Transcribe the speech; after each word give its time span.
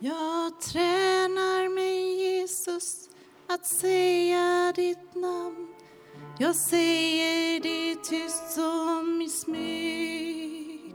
Jag 0.00 0.60
tränar 0.60 1.74
mig, 1.74 2.22
Jesus, 2.22 3.08
att 3.46 3.66
säga 3.66 4.72
ditt 4.76 5.14
namn. 5.14 5.68
Jag 6.38 6.56
säger 6.56 7.60
det 7.60 7.94
tyst 7.94 8.50
som 8.54 9.22
i 9.22 9.28
smyg. 9.28 10.94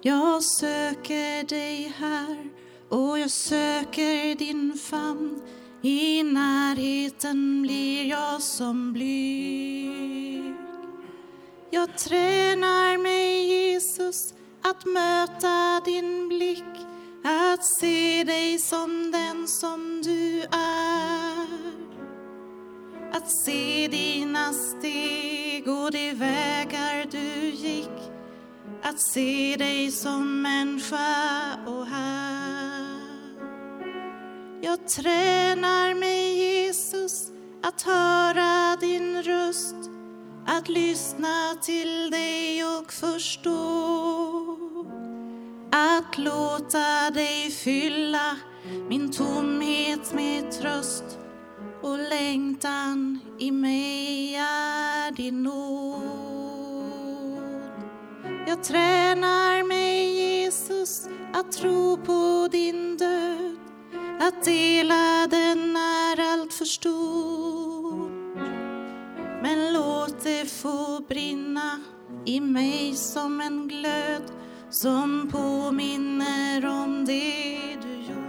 Jag 0.00 0.42
söker 0.42 1.46
dig 1.46 1.94
här 1.98 2.50
och 2.88 3.18
jag 3.18 3.30
söker 3.30 4.34
din 4.34 4.72
famn. 4.72 5.42
I 5.82 6.22
närheten 6.22 7.62
blir 7.62 8.04
jag 8.04 8.42
som 8.42 8.92
blyg. 8.92 10.54
Jag 11.70 11.98
tränar 11.98 12.98
mig, 12.98 13.46
Jesus, 13.46 14.34
att 14.62 14.86
möta 14.86 15.80
din 15.84 16.28
blick 16.28 16.91
att 17.24 17.64
se 17.64 18.24
dig 18.24 18.58
som 18.58 19.10
den 19.12 19.48
som 19.48 20.02
du 20.04 20.40
är. 20.40 21.46
Att 23.12 23.30
se 23.30 23.88
dina 23.88 24.52
steg 24.52 25.68
och 25.68 25.90
de 25.92 26.12
vägar 26.12 27.06
du 27.10 27.50
gick. 27.50 27.88
Att 28.82 29.00
se 29.00 29.56
dig 29.58 29.90
som 29.90 30.42
människa 30.42 31.56
och 31.66 31.86
här. 31.86 32.62
Jag 34.60 34.88
tränar 34.88 35.94
mig, 35.94 36.36
Jesus, 36.36 37.30
att 37.62 37.82
höra 37.82 38.76
din 38.80 39.22
röst. 39.22 39.76
Att 40.46 40.68
lyssna 40.68 41.54
till 41.62 42.10
dig 42.10 42.64
och 42.64 42.92
förstå 42.92 44.22
att 45.72 46.18
låta 46.18 47.10
dig 47.10 47.50
fylla 47.50 48.36
min 48.88 49.10
tomhet 49.10 50.12
med 50.14 50.52
tröst 50.52 51.18
och 51.82 51.98
längtan 51.98 53.20
i 53.38 53.50
mig 53.50 54.34
är 54.36 55.10
din 55.10 55.42
nåd. 55.42 56.02
Jag 58.46 58.64
tränar 58.64 59.68
mig, 59.68 60.14
Jesus, 60.14 61.08
att 61.32 61.52
tro 61.52 61.96
på 61.96 62.48
din 62.52 62.96
död 62.96 63.56
att 64.20 64.44
dela 64.44 65.26
den 65.30 65.76
är 65.76 66.32
allt 66.32 66.52
för 66.52 66.64
stor. 66.64 68.10
Men 69.42 69.72
låt 69.72 70.24
det 70.24 70.50
få 70.50 71.00
brinna 71.08 71.80
i 72.24 72.40
mig 72.40 72.94
som 72.94 73.40
en 73.40 73.68
glöd 73.68 74.41
som 74.72 75.28
påminner 75.32 76.66
om 76.66 77.04
det 77.04 77.76
du 77.82 77.94
gjort. 77.94 78.22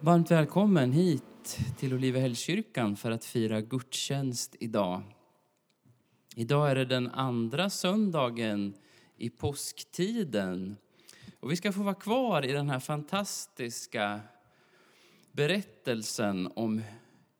Varmt 0.00 0.30
välkommen 0.30 0.92
hit 0.92 1.58
till 1.78 1.94
Olivehällskyrkan 1.94 2.96
för 2.96 3.10
att 3.10 3.24
fira 3.24 3.60
gudstjänst 3.60 4.56
idag. 4.60 5.02
Idag 6.36 6.70
är 6.70 6.74
det 6.74 6.84
den 6.84 7.10
andra 7.10 7.70
söndagen 7.70 8.74
i 9.16 9.30
påsktiden. 9.30 10.76
Och 11.40 11.52
vi 11.52 11.56
ska 11.56 11.72
få 11.72 11.82
vara 11.82 11.94
kvar 11.94 12.44
i 12.44 12.52
den 12.52 12.70
här 12.70 12.80
fantastiska 12.80 14.20
berättelsen 15.32 16.52
om 16.56 16.82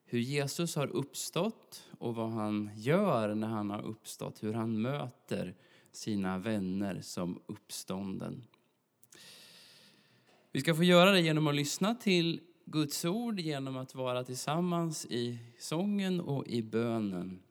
hur 0.05 0.19
Jesus 0.19 0.77
har 0.77 0.87
uppstått 0.87 1.89
och 1.99 2.15
vad 2.15 2.31
han 2.31 2.71
gör 2.75 3.35
när 3.35 3.49
han 3.49 3.71
har 3.71 3.83
uppstått, 3.83 4.43
hur 4.43 4.53
han 4.53 4.83
möter 4.83 5.55
sina 5.93 6.39
vänner 6.39 7.01
som 7.01 7.43
uppstånden. 7.47 8.45
Vi 10.53 10.61
ska 10.61 10.75
få 10.75 10.85
göra 10.85 11.11
det 11.11 11.21
genom 11.21 11.47
att 11.47 11.55
lyssna 11.55 11.95
till 11.95 12.41
Guds 12.65 13.05
ord, 13.05 13.41
genom 13.41 13.77
att 13.77 13.95
vara 13.95 14.25
tillsammans 14.25 15.07
i 15.07 15.39
sången 15.59 16.21
och 16.21 16.47
i 16.47 16.63
bönen. 16.63 17.43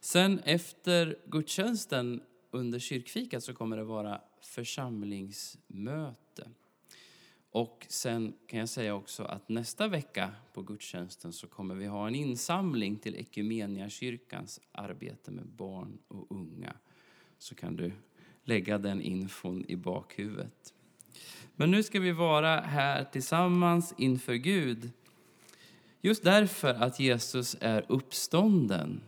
Sen 0.00 0.38
efter 0.38 1.18
gudstjänsten 1.26 2.22
under 2.50 2.78
kyrkfikat 2.78 3.44
så 3.44 3.54
kommer 3.54 3.76
det 3.76 3.84
vara 3.84 4.20
församlingsmöte. 4.40 6.48
Och 7.50 7.86
sen 7.88 8.32
kan 8.46 8.58
jag 8.58 8.68
säga 8.68 8.94
också 8.94 9.24
att 9.24 9.48
nästa 9.48 9.88
vecka 9.88 10.30
på 10.52 10.62
gudstjänsten 10.62 11.32
så 11.32 11.46
kommer 11.46 11.74
vi 11.74 11.86
ha 11.86 12.06
en 12.06 12.14
insamling 12.14 12.96
till 12.96 13.14
Ekumeniakyrkans 13.14 14.60
arbete 14.72 15.30
med 15.30 15.46
barn 15.46 15.98
och 16.08 16.26
unga. 16.30 16.76
Så 17.38 17.54
kan 17.54 17.76
du 17.76 17.92
lägga 18.44 18.78
den 18.78 19.00
infon 19.00 19.64
i 19.68 19.76
bakhuvudet. 19.76 20.74
Men 21.56 21.70
nu 21.70 21.82
ska 21.82 22.00
vi 22.00 22.12
vara 22.12 22.60
här 22.60 23.04
tillsammans 23.04 23.94
inför 23.98 24.34
Gud. 24.34 24.90
Just 26.00 26.24
därför 26.24 26.74
att 26.74 27.00
Jesus 27.00 27.56
är 27.60 27.84
uppstånden 27.88 29.00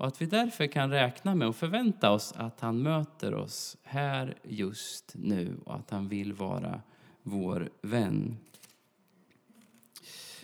och 0.00 0.06
att 0.06 0.22
vi 0.22 0.26
därför 0.26 0.66
kan 0.66 0.90
räkna 0.90 1.34
med 1.34 1.48
och 1.48 1.56
förvänta 1.56 2.10
oss 2.10 2.32
att 2.36 2.60
han 2.60 2.82
möter 2.82 3.34
oss 3.34 3.76
här 3.82 4.38
just 4.42 5.12
nu 5.14 5.56
och 5.64 5.74
att 5.74 5.90
han 5.90 6.08
vill 6.08 6.32
vara 6.32 6.80
vår 7.22 7.70
vän. 7.82 8.36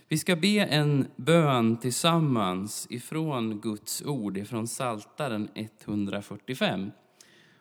Vi 0.09 0.19
ska 0.19 0.37
be 0.37 0.59
en 0.59 1.07
bön 1.17 1.77
tillsammans 1.77 2.87
ifrån 2.91 3.61
Guds 3.61 4.03
ord, 4.03 4.37
ifrån 4.37 4.69
Saltaren 4.69 5.49
145. 5.55 6.91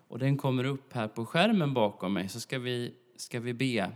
Och 0.08 0.20
den 0.20 0.38
kommer 0.38 0.64
upp 0.64 0.94
här 0.94 1.08
på 1.08 1.26
skärmen 1.26 1.74
bakom 1.74 2.14
mig, 2.14 2.30
så 2.30 2.40
ska 2.40 2.60
vi, 2.60 2.94
ska 3.16 3.40
vi 3.40 3.54
be. 3.54 3.92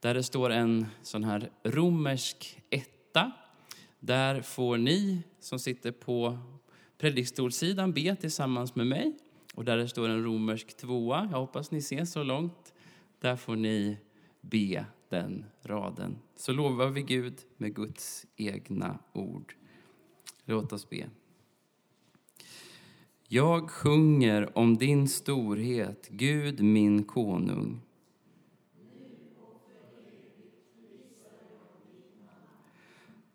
Där 0.00 0.14
det 0.14 0.22
står 0.22 0.50
en 0.50 0.86
sån 1.02 1.24
här 1.24 1.50
romersk 1.64 2.62
etta. 2.70 3.32
Där 4.00 4.42
får 4.42 4.76
ni 4.76 5.22
som 5.40 5.58
sitter 5.58 5.92
på 5.92 6.38
predikstolssidan 6.98 7.92
B 7.92 8.16
tillsammans 8.20 8.74
med 8.74 8.86
mig. 8.86 9.16
Och 9.54 9.64
där 9.64 9.76
det 9.76 9.88
står 9.88 10.08
en 10.08 10.24
romersk 10.24 10.76
tvåa, 10.76 11.28
jag 11.30 11.38
hoppas 11.38 11.70
ni 11.70 11.82
ser 11.82 12.04
så 12.04 12.22
långt. 12.22 12.74
Där 13.20 13.36
får 13.36 13.56
ni 13.56 13.98
be 14.40 14.84
den 15.08 15.44
raden. 15.62 16.18
Så 16.36 16.52
lovar 16.52 16.86
vi 16.86 17.02
Gud 17.02 17.34
med 17.56 17.74
Guds 17.74 18.26
egna 18.36 18.98
ord. 19.12 19.54
Låt 20.44 20.72
oss 20.72 20.88
be. 20.88 21.10
Jag 23.28 23.70
sjunger 23.70 24.58
om 24.58 24.76
din 24.76 25.08
storhet, 25.08 26.08
Gud 26.08 26.60
min 26.60 27.04
konung. 27.04 27.80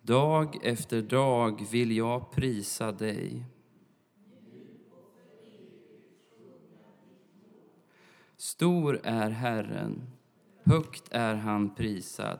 Dag 0.01 0.65
efter 0.65 1.01
dag 1.01 1.65
vill 1.71 1.97
jag 1.97 2.31
prisa 2.31 2.91
dig. 2.91 3.45
Stor 8.43 8.99
är 9.03 9.29
Herren, 9.29 10.07
högt 10.63 11.11
är 11.11 11.35
han 11.35 11.75
prisad. 11.75 12.39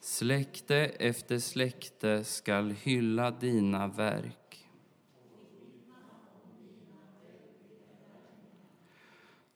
Släkte 0.00 0.76
efter 0.76 1.38
släkte 1.38 2.24
skall 2.24 2.70
hylla 2.70 3.30
dina 3.30 3.88
verk. 3.88 4.68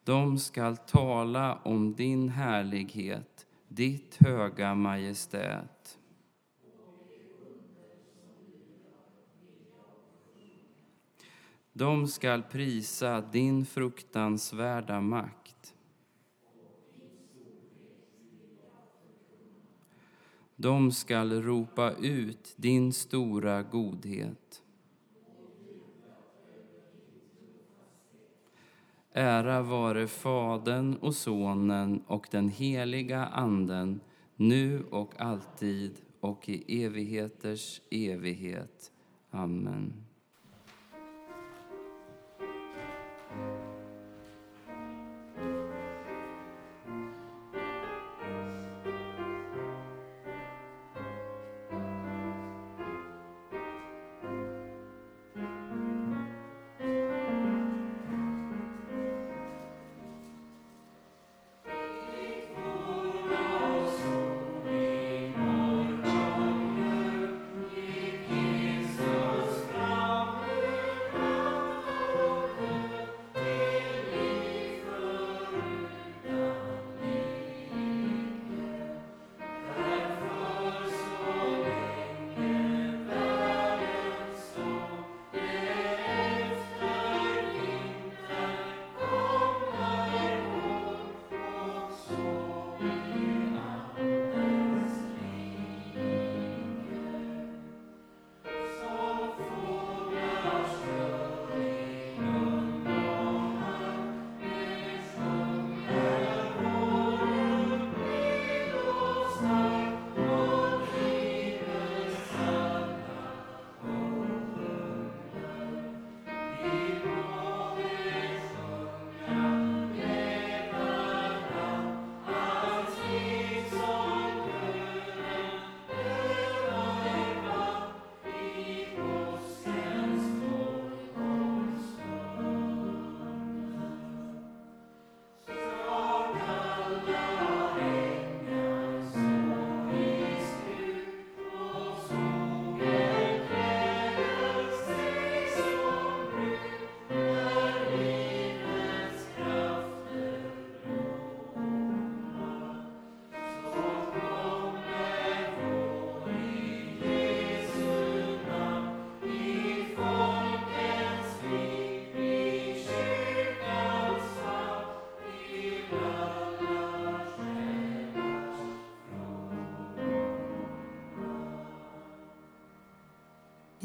De 0.05 0.39
skall 0.39 0.77
tala 0.77 1.57
om 1.57 1.95
din 1.95 2.29
härlighet, 2.29 3.47
ditt 3.69 4.17
höga 4.21 4.75
majestät. 4.75 5.78
De 11.79 12.09
skall 12.09 12.43
prisa 12.43 13.21
din 13.21 13.67
fruktansvärda 13.67 15.01
makt. 15.01 15.75
De 20.57 20.93
skall 20.93 21.43
ropa 21.43 21.93
ut 21.93 22.55
din 22.57 22.93
stora 22.93 23.63
godhet. 23.63 24.63
Ära 29.13 29.63
vare 29.63 30.07
Fadern 30.07 30.97
och 30.97 31.15
Sonen 31.15 32.03
och 32.07 32.29
den 32.31 32.49
heliga 32.49 33.27
Anden 33.27 34.01
nu 34.37 34.85
och 34.91 35.21
alltid 35.21 36.01
och 36.21 36.49
i 36.49 36.85
evigheters 36.85 37.81
evighet. 37.91 38.93
Amen. 39.31 40.08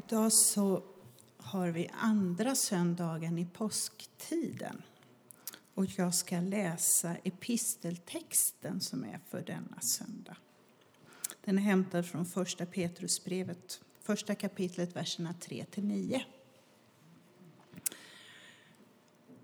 Idag 0.08 0.34
så 0.34 0.84
har 1.38 1.68
vi 1.68 1.90
andra 1.94 2.56
söndagen 2.56 3.38
i 3.38 3.46
påsktiden. 3.46 4.82
Och 5.74 5.86
jag 5.86 6.16
ska 6.16 6.40
läsa 6.40 7.16
episteltexten 7.24 8.82
som 8.82 9.04
är 9.04 9.20
för 9.30 9.42
denna 9.42 9.82
söndag. 9.82 10.38
Den 11.46 11.58
är 11.58 11.62
hämtad 11.62 12.06
från 12.06 12.26
första 12.26 12.66
Petrusbrevet, 12.66 13.82
första 14.02 14.36
kapitlet, 14.36 14.96
verserna 14.96 15.34
3-9. 15.42 16.22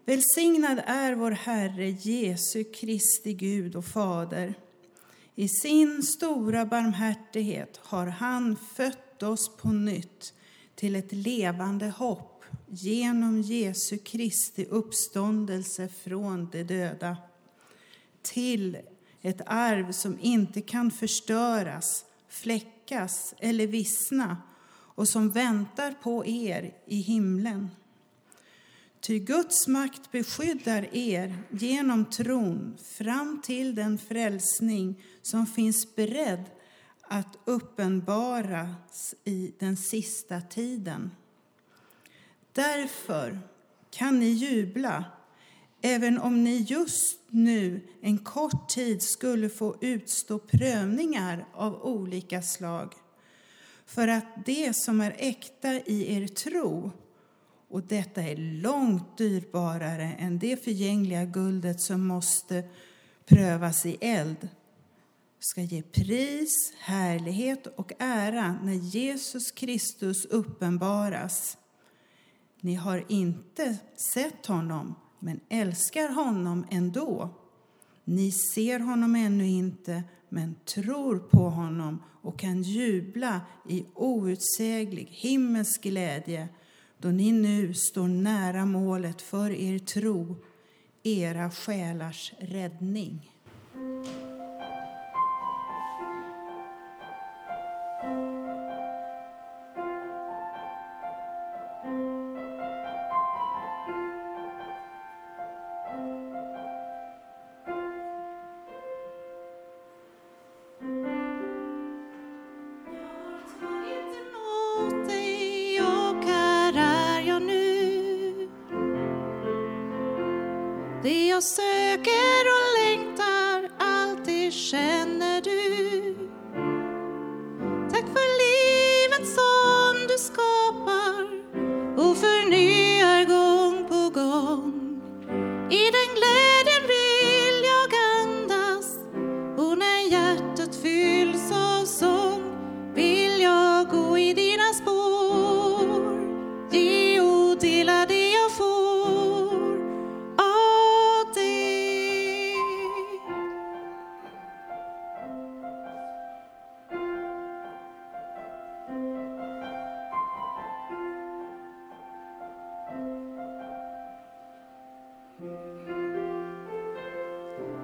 Välsignad 0.05 0.81
är 0.85 1.15
vår 1.15 1.31
Herre 1.31 1.89
Jesu 1.89 2.63
Kristi 2.63 3.33
Gud 3.33 3.75
och 3.75 3.85
Fader. 3.85 4.53
I 5.35 5.47
sin 5.49 6.03
stora 6.03 6.65
barmhärtighet 6.65 7.77
har 7.77 8.07
han 8.07 8.55
fött 8.55 9.23
oss 9.23 9.57
på 9.57 9.71
nytt 9.71 10.33
till 10.79 10.95
ett 10.95 11.11
levande 11.11 11.89
hopp 11.89 12.43
genom 12.67 13.41
Jesu 13.41 13.97
Kristi 13.97 14.65
uppståndelse 14.65 15.87
från 15.87 16.49
de 16.51 16.63
döda 16.63 17.17
till 18.21 18.77
ett 19.21 19.41
arv 19.45 19.91
som 19.91 20.19
inte 20.19 20.61
kan 20.61 20.91
förstöras, 20.91 22.05
fläckas 22.27 23.33
eller 23.39 23.67
vissna 23.67 24.37
och 24.71 25.07
som 25.07 25.29
väntar 25.29 25.91
på 25.91 26.25
er 26.25 26.73
i 26.85 27.01
himlen. 27.01 27.69
Ty 28.99 29.19
Guds 29.19 29.67
makt 29.67 30.11
beskyddar 30.11 30.95
er 30.95 31.37
genom 31.49 32.05
tron 32.05 32.77
fram 32.97 33.41
till 33.41 33.75
den 33.75 33.97
frälsning 33.97 35.03
som 35.21 35.45
finns 35.45 35.95
beredd 35.95 36.45
att 37.09 37.37
uppenbaras 37.45 39.15
i 39.23 39.53
den 39.59 39.77
sista 39.77 40.41
tiden. 40.41 41.11
Därför 42.53 43.39
kan 43.91 44.19
ni 44.19 44.29
jubla 44.29 45.05
även 45.81 46.19
om 46.19 46.43
ni 46.43 46.57
just 46.57 47.19
nu 47.27 47.87
en 48.01 48.17
kort 48.17 48.69
tid 48.69 49.01
skulle 49.01 49.49
få 49.49 49.75
utstå 49.81 50.39
prövningar 50.39 51.45
av 51.53 51.83
olika 51.83 52.41
slag 52.41 52.93
för 53.85 54.07
att 54.07 54.45
det 54.45 54.75
som 54.75 55.01
är 55.01 55.15
äkta 55.17 55.73
i 55.73 56.15
er 56.15 56.27
tro 56.27 56.91
och 57.69 57.83
detta 57.83 58.21
är 58.21 58.35
långt 58.61 59.17
dyrbarare 59.17 60.15
än 60.19 60.39
det 60.39 60.63
förgängliga 60.63 61.25
guldet 61.25 61.81
som 61.81 62.07
måste 62.07 62.63
prövas 63.25 63.85
i 63.85 63.97
eld 64.01 64.49
ska 65.39 65.61
ge 65.61 65.81
pris, 65.81 66.73
härlighet 66.79 67.67
och 67.67 67.91
ära 67.99 68.59
när 68.63 68.73
Jesus 68.73 69.51
Kristus 69.51 70.25
uppenbaras. 70.25 71.57
Ni 72.61 72.75
har 72.75 73.05
inte 73.07 73.77
sett 74.13 74.45
honom, 74.45 74.95
men 75.19 75.39
älskar 75.49 76.09
honom 76.09 76.65
ändå. 76.71 77.29
Ni 78.03 78.31
ser 78.31 78.79
honom 78.79 79.15
ännu 79.15 79.47
inte, 79.47 80.03
men 80.29 80.55
tror 80.65 81.19
på 81.19 81.49
honom 81.49 82.03
och 82.21 82.39
kan 82.39 82.61
jubla 82.61 83.41
i 83.69 83.85
outsäglig 83.95 85.07
himmelsk 85.11 85.81
glädje 85.81 86.49
då 86.97 87.09
ni 87.09 87.31
nu 87.31 87.73
står 87.73 88.07
nära 88.07 88.65
målet 88.65 89.21
för 89.21 89.51
er 89.51 89.79
tro, 89.79 90.35
era 91.03 91.51
själars 91.51 92.33
räddning. 92.39 93.31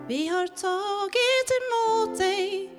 Vi 0.07 0.27
har 0.27 0.47
tagit 0.47 1.49
emot 1.59 2.17
dig. 2.17 2.74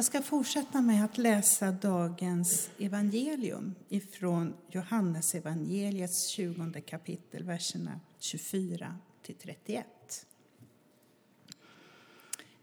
Jag 0.00 0.04
ska 0.04 0.22
fortsätta 0.22 0.80
med 0.80 1.04
att 1.04 1.18
läsa 1.18 1.72
dagens 1.72 2.70
evangelium 2.78 3.74
ifrån 3.88 4.54
Johannes 4.70 5.34
evangeliets 5.34 6.28
20 6.28 6.80
kapitel, 6.80 7.44
verserna 7.44 8.00
24 8.18 8.96
till 9.22 9.34
31. 9.34 9.86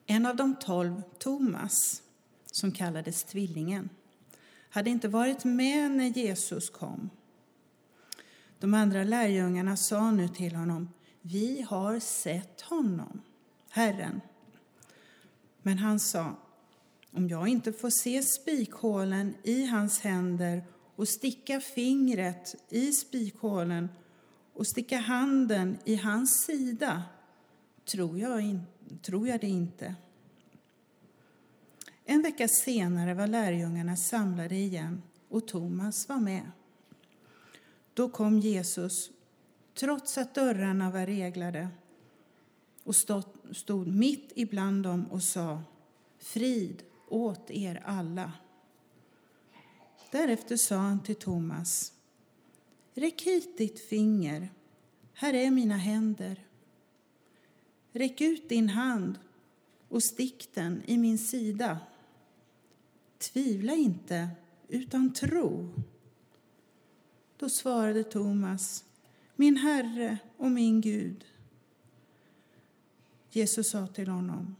En 0.06 0.25
av 0.25 0.36
de 0.36 0.56
tolv, 0.56 1.01
Thomas, 1.20 1.74
som 2.46 2.72
kallades 2.72 3.24
Tvillingen, 3.24 3.89
hade 4.70 4.89
inte 4.89 5.08
varit 5.08 5.44
med 5.44 5.91
när 5.91 6.06
Jesus 6.06 6.70
kom. 6.70 7.10
De 8.60 8.74
andra 8.74 9.03
lärjungarna 9.03 9.77
sa 9.77 10.12
nu 10.12 10.27
till 10.27 10.56
honom, 10.56 10.89
vi 11.22 11.62
har 11.62 12.00
sett 12.00 12.62
honom, 12.62 13.22
Herren. 13.70 14.22
Men 15.62 15.77
han 15.77 16.00
sa, 16.00 16.36
om 17.11 17.27
jag 17.27 17.47
inte 17.47 17.73
får 17.73 17.89
se 17.89 18.23
spikhålen 18.23 19.35
i 19.43 19.65
hans 19.65 19.99
händer 19.99 20.63
och 20.95 21.07
sticka 21.07 21.59
fingret 21.59 22.55
i 22.69 22.91
spikhålen 22.91 23.89
och 24.53 24.67
sticka 24.67 24.97
handen 24.97 25.77
i 25.85 25.95
hans 25.95 26.45
sida 26.45 27.03
tror 27.85 28.19
jag, 28.19 28.41
in, 28.41 28.63
tror 29.01 29.27
jag 29.27 29.41
det 29.41 29.47
inte. 29.47 29.95
En 32.05 32.21
vecka 32.21 32.47
senare 32.47 33.13
var 33.13 33.27
lärjungarna 33.27 33.95
samlade 33.95 34.55
igen 34.55 35.01
och 35.29 35.47
Thomas 35.47 36.09
var 36.09 36.19
med. 36.19 36.51
Då 37.93 38.09
kom 38.09 38.39
Jesus, 38.39 39.11
trots 39.73 40.17
att 40.17 40.35
dörrarna 40.35 40.91
var 40.91 41.05
reglade, 41.05 41.69
och 42.83 42.95
stod 43.51 43.87
mitt 43.87 44.31
ibland 44.35 44.83
dem 44.83 45.05
och 45.11 45.23
sa 45.23 45.63
Frid 46.19 46.83
åt 47.07 47.51
er 47.51 47.83
alla. 47.85 48.33
Därefter 50.11 50.57
sa 50.57 50.75
han 50.75 51.03
till 51.03 51.15
Thomas 51.15 51.93
Räck 52.97 53.21
hit 53.21 53.57
ditt 53.57 53.79
finger, 53.79 54.49
här 55.13 55.33
är 55.33 55.51
mina 55.51 55.77
händer. 55.77 56.45
Räck 57.91 58.21
ut 58.21 58.49
din 58.49 58.69
hand 58.69 59.19
och 59.89 60.03
stick 60.03 60.49
den 60.53 60.83
i 60.85 60.97
min 60.97 61.17
sida. 61.17 61.79
Tvivla 63.17 63.73
inte, 63.73 64.29
utan 64.67 65.13
tro. 65.13 65.73
Då 67.37 67.49
svarade 67.49 68.03
Thomas, 68.03 68.85
min 69.35 69.57
Herre 69.57 70.17
och 70.37 70.51
min 70.51 70.81
Gud. 70.81 71.25
Jesus 73.29 73.69
sa 73.69 73.87
till 73.87 74.07
honom, 74.07 74.55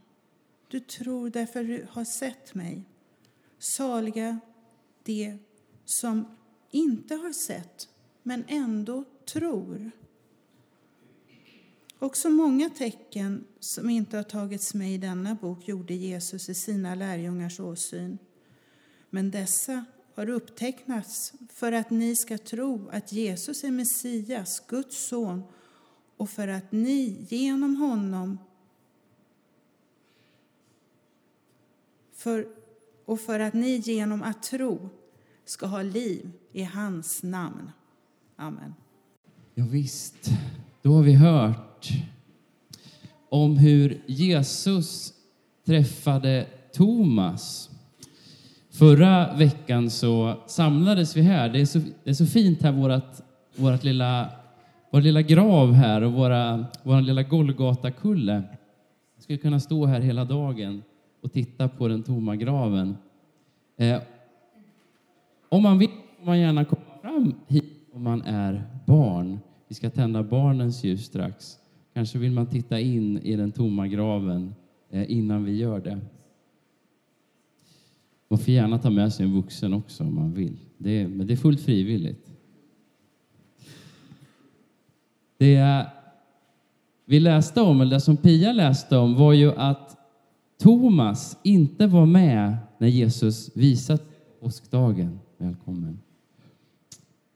du 0.68 0.80
tror 0.80 1.30
därför 1.30 1.64
du 1.64 1.88
har 1.90 2.06
sett 2.06 2.56
mig. 2.56 2.84
Saliga 3.60 4.40
de 5.04 5.38
som 5.86 6.38
inte 6.72 7.16
har 7.16 7.34
sett, 7.34 7.90
men 8.24 8.44
ändå 8.48 9.04
tror. 9.34 9.92
Också 12.00 12.30
många 12.30 12.70
tecken 12.70 13.46
som 13.60 13.90
inte 13.90 14.18
har 14.18 14.24
tagits 14.24 14.74
med 14.74 14.94
i 14.94 14.98
denna 14.98 15.36
bok 15.36 15.68
gjorde 15.68 15.94
Jesus 15.94 16.50
i 16.50 16.56
sina 16.56 16.96
lärjungars 16.96 17.60
åsyn. 17.60 18.18
Men 19.10 19.32
dessa 19.32 19.86
har 20.16 20.30
upptecknats 20.30 21.34
för 21.50 21.72
att 21.72 21.90
ni 21.90 22.16
ska 22.16 22.38
tro 22.38 22.90
att 22.92 23.12
Jesus 23.12 23.64
är 23.64 23.72
Messias, 23.72 24.64
Guds 24.68 25.08
son, 25.08 25.44
och 26.18 26.30
för 26.30 26.48
att 26.48 26.72
ni 26.72 27.26
genom 27.30 27.76
honom 27.76 28.38
för, 32.18 32.48
och 33.06 33.20
för 33.20 33.40
att 33.40 33.54
ni 33.54 33.76
genom 33.76 34.24
att 34.24 34.44
tro 34.44 34.90
ska 35.46 35.66
ha 35.66 35.82
liv 35.82 36.32
i 36.52 36.64
hans 36.64 37.24
namn. 37.24 37.72
Amen. 38.36 38.74
Ja, 39.56 39.66
visst, 39.66 40.30
då 40.82 40.94
har 40.94 41.04
vi 41.04 41.14
hört 41.14 41.90
om 43.30 43.58
hur 43.58 44.02
Jesus 44.06 45.14
träffade 45.66 46.48
Thomas. 46.74 47.70
Förra 48.70 49.34
veckan 49.36 49.90
så 49.90 50.36
samlades 50.48 51.16
vi 51.16 51.22
här. 51.22 51.50
Det 51.50 51.62
är 51.62 51.66
så, 51.66 51.80
det 52.04 52.10
är 52.10 52.14
så 52.14 52.26
fint 52.26 52.62
här, 52.62 52.72
vårat, 52.72 53.22
vårat 53.56 53.84
lilla, 53.84 54.30
vår 54.92 55.02
lilla 55.02 55.22
grav 55.22 55.74
här 55.74 56.02
och 56.02 56.14
våra, 56.14 56.66
vår 56.84 57.02
lilla 57.02 57.24
Golgatakulle. 57.24 58.44
Vi 59.16 59.24
skulle 59.24 59.38
kunna 59.38 59.60
stå 59.60 59.86
här 59.86 60.00
hela 60.00 60.26
dagen 60.26 60.84
och 61.28 61.34
titta 61.34 61.68
på 61.68 61.88
den 61.88 62.04
tomma 62.04 62.36
graven. 62.36 62.98
Eh, 63.78 64.02
om 65.50 65.64
man 65.64 65.78
vill 65.78 65.90
får 66.18 66.26
man 66.26 66.40
gärna 66.40 66.66
komma 66.66 66.82
fram 67.02 67.34
hit 67.48 67.90
om 67.94 68.04
man 68.04 68.22
är 68.22 68.64
barn. 68.86 69.40
Vi 69.68 69.76
ska 69.76 69.90
tända 69.90 70.24
barnens 70.24 70.84
ljus 70.84 71.06
strax. 71.06 71.58
Kanske 71.94 72.18
vill 72.18 72.32
man 72.32 72.46
titta 72.46 72.80
in 72.80 73.18
i 73.18 73.36
den 73.36 73.52
tomma 73.52 73.88
graven 73.88 74.56
eh, 74.90 75.12
innan 75.12 75.44
vi 75.44 75.56
gör 75.56 75.80
det. 75.80 76.00
Man 78.28 78.40
får 78.40 78.54
gärna 78.54 78.80
ta 78.80 78.90
med 78.90 79.14
sig 79.14 79.26
en 79.26 79.34
vuxen 79.34 79.74
också 79.74 80.04
om 80.04 80.16
man 80.16 80.34
vill. 80.34 80.58
Det 80.78 81.02
är, 81.02 81.08
men 81.08 81.28
det 81.28 81.34
är 81.34 81.38
fullt 81.38 81.62
frivilligt. 81.62 82.32
Det 85.38 85.86
vi 87.06 87.20
läste 87.20 87.62
om, 87.62 87.82
eller 87.82 87.96
det 87.96 88.02
som 88.02 88.18
Pia 88.18 88.52
läste 88.52 88.98
om, 88.98 89.16
var 89.16 89.34
ju 89.34 89.52
att 89.52 89.97
Thomas 90.58 91.38
inte 91.44 91.88
var 91.88 92.06
med 92.06 92.58
när 92.78 92.88
Jesus 92.88 93.50
visade 93.54 94.00
påskdagen. 94.42 95.20
Välkommen. 95.38 96.00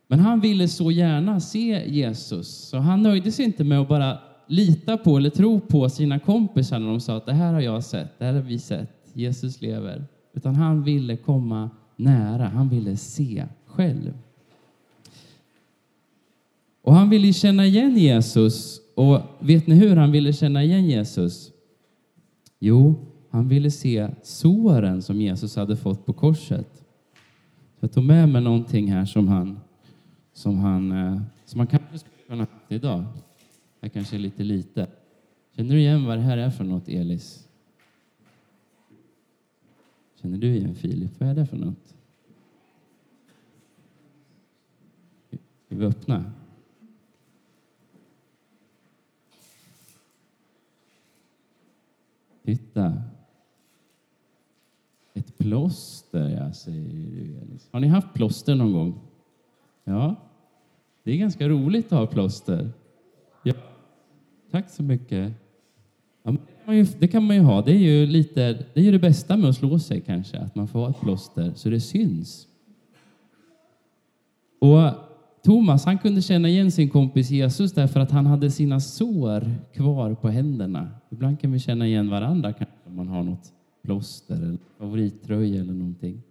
Men 0.07 0.19
han 0.19 0.39
ville 0.39 0.67
så 0.67 0.91
gärna 0.91 1.39
se 1.39 1.83
Jesus, 1.87 2.47
så 2.47 2.77
han 2.77 3.03
nöjde 3.03 3.31
sig 3.31 3.45
inte 3.45 3.63
med 3.63 3.79
att 3.79 3.87
bara 3.87 4.17
lita 4.47 4.97
på 4.97 5.17
eller 5.17 5.29
tro 5.29 5.59
på 5.59 5.89
sina 5.89 6.19
kompisar 6.19 6.79
när 6.79 6.87
de 6.87 6.99
sa 6.99 7.17
att 7.17 7.25
det 7.25 7.33
här 7.33 7.53
har 7.53 7.61
jag 7.61 7.83
sett, 7.83 8.19
det 8.19 8.25
här 8.25 8.33
har 8.33 8.41
vi 8.41 8.59
sett, 8.59 8.89
Jesus 9.13 9.61
lever. 9.61 10.05
Utan 10.33 10.55
han 10.55 10.83
ville 10.83 11.17
komma 11.17 11.69
nära, 11.95 12.47
han 12.47 12.69
ville 12.69 12.97
se 12.97 13.45
själv. 13.65 14.13
Och 16.81 16.93
han 16.93 17.09
ville 17.09 17.33
känna 17.33 17.65
igen 17.65 17.97
Jesus. 17.97 18.81
Och 18.95 19.19
vet 19.39 19.67
ni 19.67 19.75
hur 19.75 19.95
han 19.95 20.11
ville 20.11 20.33
känna 20.33 20.63
igen 20.63 20.85
Jesus? 20.85 21.51
Jo, 22.59 22.95
han 23.31 23.47
ville 23.47 23.71
se 23.71 24.09
såren 24.23 25.01
som 25.01 25.21
Jesus 25.21 25.55
hade 25.55 25.77
fått 25.77 26.05
på 26.05 26.13
korset. 26.13 26.85
Jag 27.79 27.91
tog 27.91 28.03
med 28.03 28.29
mig 28.29 28.41
någonting 28.41 28.91
här 28.91 29.05
som 29.05 29.27
han, 29.27 29.59
som 30.33 30.57
han, 30.57 30.91
eh, 30.91 31.21
som 31.45 31.59
han 31.59 31.67
kanske 31.67 31.99
skulle 31.99 32.23
kunna 32.27 32.43
ha 32.43 32.75
idag. 32.75 33.05
Det 33.79 33.89
kanske 33.89 34.15
är 34.15 34.19
lite 34.19 34.43
lite. 34.43 34.87
Känner 35.55 35.73
du 35.73 35.79
igen 35.79 36.05
vad 36.05 36.17
det 36.17 36.21
här 36.21 36.37
är 36.37 36.49
för 36.49 36.63
något, 36.63 36.89
Elis? 36.89 37.47
Känner 40.21 40.37
du 40.37 40.55
igen 40.55 40.75
Filip? 40.75 41.19
Vad 41.19 41.29
är 41.29 41.35
det 41.35 41.45
för 41.45 41.57
något? 41.57 41.95
Ska 45.65 45.75
vi 45.75 45.85
öppna? 45.85 46.31
Titta. 52.43 53.10
Plåster, 55.41 56.29
ja, 56.29 56.53
säger 56.53 56.89
du. 56.89 57.37
Har 57.71 57.79
ni 57.79 57.87
haft 57.87 58.13
plåster 58.13 58.55
någon 58.55 58.73
gång? 58.73 58.99
Ja. 59.83 60.15
Det 61.03 61.11
är 61.11 61.17
ganska 61.17 61.49
roligt 61.49 61.85
att 61.85 61.99
ha 61.99 62.07
plåster. 62.07 62.69
Ja. 63.43 63.53
Tack 64.51 64.69
så 64.69 64.83
mycket. 64.83 65.33
Ja, 66.23 66.35
det 66.99 67.07
kan 67.07 67.23
man 67.23 67.35
ju 67.35 67.41
ha. 67.41 67.61
Det 67.61 67.71
är 67.71 67.77
ju 67.77 68.05
lite, 68.05 68.53
det 68.73 68.79
är 68.79 68.83
ju 68.83 68.91
det 68.91 68.99
bästa 68.99 69.37
med 69.37 69.49
att 69.49 69.55
slå 69.55 69.79
sig 69.79 70.01
kanske, 70.01 70.39
att 70.39 70.55
man 70.55 70.67
får 70.67 70.79
ha 70.79 70.89
ett 70.89 71.01
plåster 71.01 71.51
så 71.55 71.69
det 71.69 71.79
syns. 71.79 72.47
Och 74.59 74.91
Thomas, 75.43 75.85
han 75.85 75.97
kunde 75.97 76.21
känna 76.21 76.47
igen 76.47 76.71
sin 76.71 76.89
kompis 76.89 77.29
Jesus 77.29 77.73
därför 77.73 77.99
att 77.99 78.11
han 78.11 78.25
hade 78.25 78.51
sina 78.51 78.79
sår 78.79 79.55
kvar 79.73 80.13
på 80.13 80.29
händerna. 80.29 80.89
Ibland 81.09 81.39
kan 81.39 81.51
vi 81.51 81.59
känna 81.59 81.87
igen 81.87 82.09
varandra 82.09 82.53
kanske 82.53 82.75
om 82.85 82.95
man 82.95 83.07
har 83.07 83.23
något 83.23 83.53
plåster 83.81 84.35
eller 84.35 84.57
favorittröja 84.77 85.61
eller 85.61 85.73
någonting. 85.73 86.21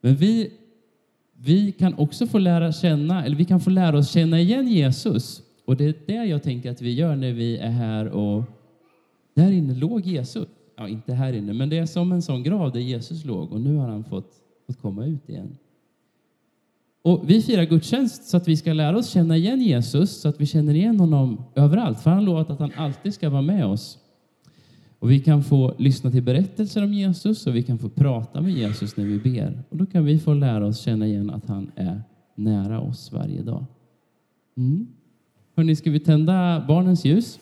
Men 0.00 0.16
vi, 0.16 0.52
vi 1.36 1.72
kan 1.72 1.94
också 1.94 2.26
få 2.26 2.38
lära 2.38 2.72
känna, 2.72 3.24
eller 3.24 3.36
vi 3.36 3.44
kan 3.44 3.60
få 3.60 3.70
lära 3.70 3.98
oss 3.98 4.10
känna 4.10 4.40
igen 4.40 4.68
Jesus. 4.68 5.42
Och 5.64 5.76
det 5.76 5.84
är 5.84 5.94
det 6.06 6.24
jag 6.24 6.42
tänker 6.42 6.70
att 6.70 6.82
vi 6.82 6.94
gör 6.94 7.16
när 7.16 7.32
vi 7.32 7.56
är 7.56 7.70
här 7.70 8.08
och 8.08 8.42
där 9.34 9.50
inne 9.50 9.74
låg 9.74 10.06
Jesus. 10.06 10.48
Ja, 10.76 10.88
inte 10.88 11.12
här 11.12 11.32
inne, 11.32 11.52
men 11.52 11.68
det 11.68 11.78
är 11.78 11.86
som 11.86 12.12
en 12.12 12.22
sån 12.22 12.42
grav 12.42 12.72
där 12.72 12.80
Jesus 12.80 13.24
låg 13.24 13.52
och 13.52 13.60
nu 13.60 13.76
har 13.76 13.88
han 13.88 14.04
fått, 14.04 14.32
fått 14.66 14.80
komma 14.80 15.06
ut 15.06 15.28
igen. 15.28 15.58
Och 17.02 17.30
vi 17.30 17.42
firar 17.42 17.64
gudstjänst 17.64 18.24
så 18.24 18.36
att 18.36 18.48
vi 18.48 18.56
ska 18.56 18.72
lära 18.72 18.96
oss 18.98 19.10
känna 19.10 19.36
igen 19.36 19.60
Jesus, 19.60 20.20
så 20.20 20.28
att 20.28 20.40
vi 20.40 20.46
känner 20.46 20.74
igen 20.74 21.00
honom 21.00 21.44
överallt. 21.54 22.00
För 22.00 22.10
han 22.10 22.18
har 22.18 22.26
lovat 22.26 22.50
att 22.50 22.58
han 22.58 22.72
alltid 22.76 23.14
ska 23.14 23.30
vara 23.30 23.42
med 23.42 23.66
oss. 23.66 23.98
Och 24.98 25.10
vi 25.10 25.20
kan 25.20 25.42
få 25.42 25.74
lyssna 25.78 26.10
till 26.10 26.22
berättelser 26.22 26.84
om 26.84 26.92
Jesus 26.92 27.46
och 27.46 27.56
vi 27.56 27.62
kan 27.62 27.78
få 27.78 27.88
prata 27.88 28.40
med 28.40 28.52
Jesus 28.52 28.96
när 28.96 29.04
vi 29.04 29.18
ber. 29.18 29.62
Och 29.68 29.76
då 29.76 29.86
kan 29.86 30.04
vi 30.04 30.18
få 30.18 30.34
lära 30.34 30.66
oss 30.66 30.80
känna 30.80 31.06
igen 31.06 31.30
att 31.30 31.46
han 31.46 31.70
är 31.76 32.02
nära 32.34 32.80
oss 32.80 33.12
varje 33.12 33.42
dag. 33.42 33.64
Mm. 34.56 34.86
Hörrni, 35.56 35.76
ska 35.76 35.90
vi 35.90 36.00
tända 36.00 36.64
barnens 36.68 37.04
ljus? 37.04 37.40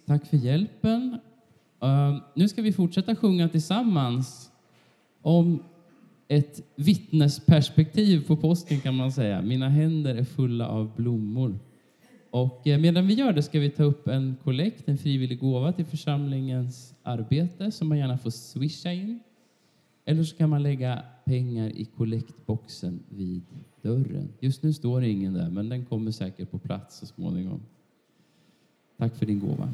Visst, 0.00 0.06
tack 0.06 0.26
för 0.26 0.36
hjälpen. 0.36 1.18
Uh, 1.84 2.22
nu 2.34 2.48
ska 2.48 2.62
vi 2.62 2.72
fortsätta 2.72 3.16
sjunga 3.16 3.48
tillsammans 3.48 4.50
om 5.22 5.62
ett 6.28 6.62
vittnesperspektiv 6.76 8.26
på 8.26 8.36
påsken 8.36 8.80
kan 8.80 8.94
man 8.94 9.12
säga. 9.12 9.42
Mina 9.42 9.68
händer 9.68 10.14
är 10.14 10.24
fulla 10.24 10.68
av 10.68 10.96
blommor. 10.96 11.58
Och 12.30 12.66
eh, 12.66 12.80
medan 12.80 13.06
vi 13.06 13.14
gör 13.14 13.32
det 13.32 13.42
ska 13.42 13.60
vi 13.60 13.70
ta 13.70 13.82
upp 13.82 14.08
en 14.08 14.36
kollekt, 14.44 14.88
en 14.88 14.98
frivillig 14.98 15.38
gåva 15.38 15.72
till 15.72 15.84
församlingens 15.84 16.94
arbete 17.02 17.70
som 17.70 17.88
man 17.88 17.98
gärna 17.98 18.18
får 18.18 18.30
swisha 18.30 18.92
in. 18.92 19.20
Eller 20.04 20.24
så 20.24 20.36
kan 20.36 20.50
man 20.50 20.62
lägga 20.62 21.02
pengar 21.24 21.68
i 21.68 21.84
kollektboxen 21.84 23.02
vid 23.08 23.42
dörren. 23.82 24.28
Just 24.40 24.62
nu 24.62 24.72
står 24.72 25.00
det 25.00 25.08
ingen 25.08 25.34
där, 25.34 25.50
men 25.50 25.68
den 25.68 25.84
kommer 25.84 26.10
säkert 26.10 26.50
på 26.50 26.58
plats 26.58 26.98
så 26.98 27.06
småningom. 27.06 27.60
Tack 29.00 29.16
för 29.16 29.26
din 29.26 29.40
gåva. 29.40 29.68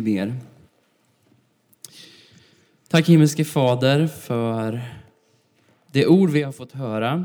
Vi 0.00 0.14
ber. 0.14 0.36
Tack 2.88 3.08
himmelske 3.08 3.44
Fader 3.44 4.06
för 4.06 4.80
det 5.92 6.06
ord 6.06 6.30
vi 6.30 6.42
har 6.42 6.52
fått 6.52 6.72
höra. 6.72 7.24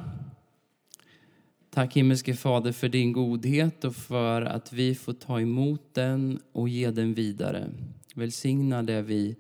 Tack 1.69 1.95
himmelske 1.95 2.33
Fader 2.33 2.71
för 2.71 2.89
din 2.89 3.13
godhet 3.13 3.83
och 3.83 3.95
för 3.95 4.41
att 4.41 4.73
vi 4.73 4.95
får 4.95 5.13
ta 5.13 5.41
emot 5.41 5.93
den 5.93 6.39
och 6.51 6.69
ge 6.69 6.91
den 6.91 7.13
vidare. 7.13 7.69
Välsigna 8.15 8.83
det 8.83 9.01
vi 9.01 9.35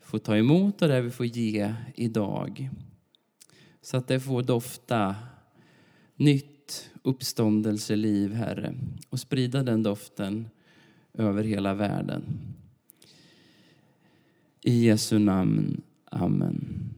får 0.00 0.18
ta 0.18 0.36
emot 0.36 0.82
och 0.82 0.88
det 0.88 1.00
vi 1.00 1.10
får 1.10 1.26
ge 1.26 1.74
idag. 1.94 2.70
Så 3.82 3.96
att 3.96 4.08
det 4.08 4.20
får 4.20 4.42
dofta 4.42 5.16
nytt 6.16 6.90
uppståndelseliv, 7.02 8.34
Herre, 8.34 8.74
och 9.08 9.20
sprida 9.20 9.62
den 9.62 9.82
doften 9.82 10.48
över 11.18 11.44
hela 11.44 11.74
världen. 11.74 12.24
I 14.66 14.86
Jesu 14.86 15.18
namn. 15.18 15.82
Amen. 16.10 16.94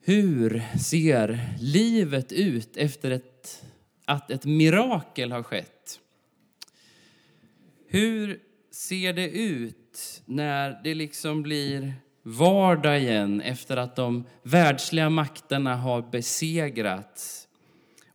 Hur 0.00 0.62
ser 0.78 1.40
livet 1.60 2.32
ut 2.32 2.76
efter 2.76 3.10
ett, 3.10 3.64
att 4.04 4.30
ett 4.30 4.44
mirakel 4.44 5.32
har 5.32 5.42
skett? 5.42 6.00
Hur 7.86 8.40
ser 8.70 9.12
det 9.12 9.28
ut 9.28 10.22
när 10.24 10.80
det 10.84 10.94
liksom 10.94 11.42
blir 11.42 11.94
vardag 12.22 13.00
igen 13.00 13.40
efter 13.40 13.76
att 13.76 13.96
de 13.96 14.24
världsliga 14.42 15.10
makterna 15.10 15.76
har 15.76 16.02
besegrats 16.10 17.48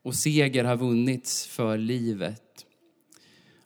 och 0.08 0.16
seger 0.16 0.64
har 0.64 0.78
vunnits 0.78 1.48
för 1.48 1.78
livet. 1.78 2.66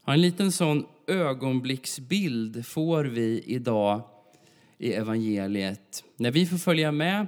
En 0.06 0.22
liten 0.22 0.52
sån 0.52 0.86
ögonblicksbild 1.08 2.66
får 2.66 3.04
vi 3.04 3.44
idag 3.46 4.02
i 4.78 4.94
evangeliet 4.94 6.04
när 6.18 6.32
vi 6.32 6.46
får 6.46 6.58
följa 6.58 6.92
med 6.92 7.28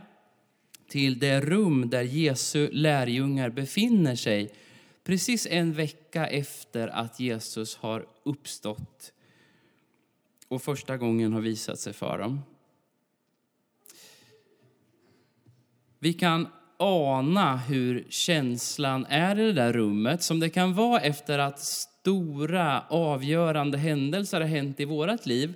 till 0.88 1.20
det 1.20 1.42
rum 1.42 1.90
där 1.90 2.02
Jesu 2.02 2.70
lärjungar 2.72 3.50
befinner 3.50 4.16
sig 4.16 4.54
precis 5.04 5.48
en 5.50 5.74
vecka 5.74 6.28
efter 6.28 6.88
att 6.88 7.20
Jesus 7.20 7.76
har 7.76 8.06
uppstått 8.24 9.14
och 10.48 10.62
första 10.62 10.98
gången 10.98 11.34
har 11.34 11.42
visat 11.42 11.80
sig 11.80 11.94
för 11.94 12.18
dem. 12.18 12.42
Vi 16.00 16.14
kan 16.14 16.48
ana 16.78 17.58
hur 17.58 18.06
känslan 18.10 19.06
är 19.10 19.40
i 19.40 19.44
det 19.44 19.54
där 19.54 19.74
rummet, 19.74 20.24
som 20.24 20.40
det 20.40 20.50
kan 20.50 20.74
vara 20.74 21.00
efter 21.00 21.40
att 21.40 21.60
stora 21.60 22.84
avgörande 22.90 23.78
händelser 23.78 24.42
har 24.42 24.48
hänt 24.48 24.80
i 24.80 24.86
vårt 24.86 25.26
liv. 25.26 25.54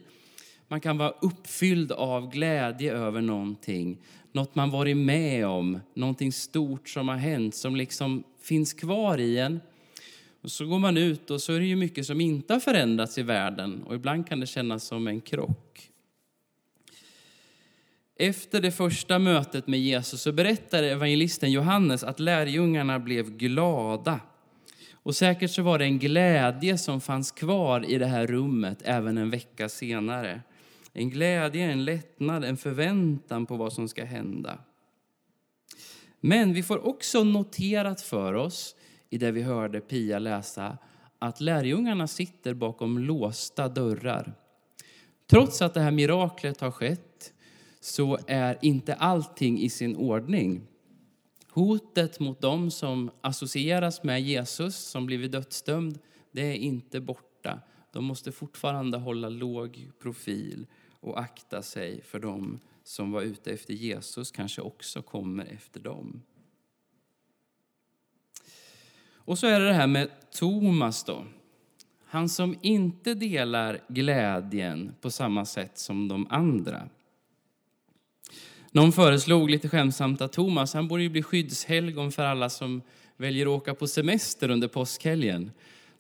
Man 0.67 0.82
kan 0.82 0.97
vara 0.97 1.13
uppfylld 1.21 1.91
av 1.91 2.30
glädje 2.30 2.93
över 2.93 3.21
någonting, 3.21 3.97
något 4.32 4.56
man 4.56 4.71
varit 4.71 4.97
med 4.97 5.47
om, 5.47 5.80
någonting 5.93 6.32
stort 6.32 6.89
som 6.89 7.08
har 7.08 7.15
hänt 7.15 7.56
som 7.56 7.75
liksom 7.75 8.23
finns 8.41 8.73
kvar 8.73 9.17
i 9.17 9.39
en. 9.39 9.60
Och 10.41 10.51
så 10.51 10.65
går 10.65 10.80
man 10.80 10.97
ut 10.97 11.32
och 11.32 11.41
så 11.41 11.53
är 11.53 11.60
det 11.60 11.65
ju 11.65 11.75
mycket 11.75 12.06
som 12.06 12.21
inte 12.21 12.53
har 12.53 12.60
förändrats 12.60 13.17
i 13.17 13.23
världen 13.23 13.84
och 13.84 13.95
ibland 13.95 14.27
kan 14.27 14.39
det 14.39 14.47
kännas 14.47 14.84
som 14.84 15.08
en 15.08 15.21
krock. 15.21 15.87
Efter 18.19 18.62
det 18.62 18.71
första 18.71 19.19
mötet 19.19 19.67
med 19.67 19.80
Jesus 19.80 20.21
så 20.21 20.32
berättar 20.32 20.84
evangelisten 20.84 21.51
Johannes 21.51 22.03
att 22.03 22.19
lärjungarna 22.19 22.99
blev 22.99 23.38
glada. 23.38 24.19
Och 24.93 25.15
säkert 25.15 25.51
så 25.51 25.62
var 25.62 25.80
det 25.80 25.86
en 25.86 25.99
glädje 25.99 26.77
som 26.77 27.01
fanns 27.01 27.32
kvar 27.32 27.91
i 27.91 27.97
det 27.97 28.06
här 28.06 28.27
rummet 28.27 28.82
även 28.86 29.17
en 29.17 29.30
vecka 29.30 29.69
senare. 29.69 30.41
En 30.93 31.10
glädje, 31.10 31.71
en 31.71 31.86
lättnad, 31.86 32.43
en 32.43 32.58
förväntan 32.58 33.45
på 33.45 33.56
vad 33.56 33.73
som 33.73 33.88
ska 33.88 34.06
hända. 34.06 34.60
Men 36.19 36.53
vi 36.53 36.63
får 36.63 36.88
också 36.88 37.23
noterat 37.23 38.01
för 38.01 38.34
oss, 38.34 38.75
i 39.10 39.17
det 39.17 39.32
vi 39.32 39.41
hörde 39.41 39.80
Pia 39.80 40.19
läsa, 40.19 40.77
att 41.19 41.41
lärjungarna 41.41 42.08
sitter 42.08 42.53
bakom 42.53 42.97
låsta 42.97 43.67
dörrar. 43.67 44.34
Trots 45.30 45.62
att 45.62 45.73
det 45.73 45.82
här 45.82 45.91
miraklet 45.91 46.62
har 46.62 46.71
skett 46.71 47.34
så 47.88 48.19
är 48.28 48.58
inte 48.62 48.93
allting 48.95 49.60
i 49.60 49.69
sin 49.69 49.95
ordning. 49.95 50.67
Hotet 51.50 52.19
mot 52.19 52.41
dem 52.41 52.71
som 52.71 53.12
associeras 53.21 54.04
med 54.04 54.21
Jesus, 54.21 54.76
som 54.76 55.06
blivit 55.06 55.32
dödsdömd, 55.32 56.00
det 56.32 56.41
är 56.41 56.56
inte 56.56 57.00
borta. 57.00 57.60
De 57.91 58.06
måste 58.06 58.32
fortfarande 58.32 58.97
hålla 58.97 59.30
låg 59.30 59.91
profil 60.00 60.67
och 61.00 61.19
akta 61.19 61.62
sig 61.62 62.02
för 62.02 62.19
dem 62.19 62.60
som 62.84 63.12
var 63.12 63.21
ute 63.21 63.52
efter 63.52 63.73
Jesus 63.73 64.32
kanske 64.32 64.62
också 64.62 65.02
kommer 65.02 65.45
efter 65.45 65.80
dem. 65.80 66.21
Och 69.13 69.39
så 69.39 69.47
är 69.47 69.60
det 69.60 69.65
det 69.67 69.73
här 69.73 69.88
med 69.88 70.32
Thomas 70.32 71.04
då. 71.04 71.26
Han 72.06 72.30
som 72.30 72.56
inte 72.62 73.13
delar 73.13 73.80
glädjen 73.88 74.95
på 75.02 75.12
samma 75.12 75.45
sätt 75.45 75.78
som 75.78 76.08
de 76.08 76.28
andra. 76.30 76.89
Någon 78.77 78.91
föreslog 78.91 79.49
lite 79.49 79.69
skämtsamt 79.69 80.21
att 80.21 80.33
Thomas 80.33 80.73
han 80.73 80.87
borde 80.87 81.09
bli 81.09 81.23
skyddshelgon 81.23 82.11
för 82.11 82.23
alla 82.23 82.49
som 82.49 82.81
väljer 83.15 83.45
att 83.45 83.61
åka 83.61 83.73
på 83.73 83.87
semester 83.87 84.51
under 84.51 84.67
påskhelgen. 84.67 85.51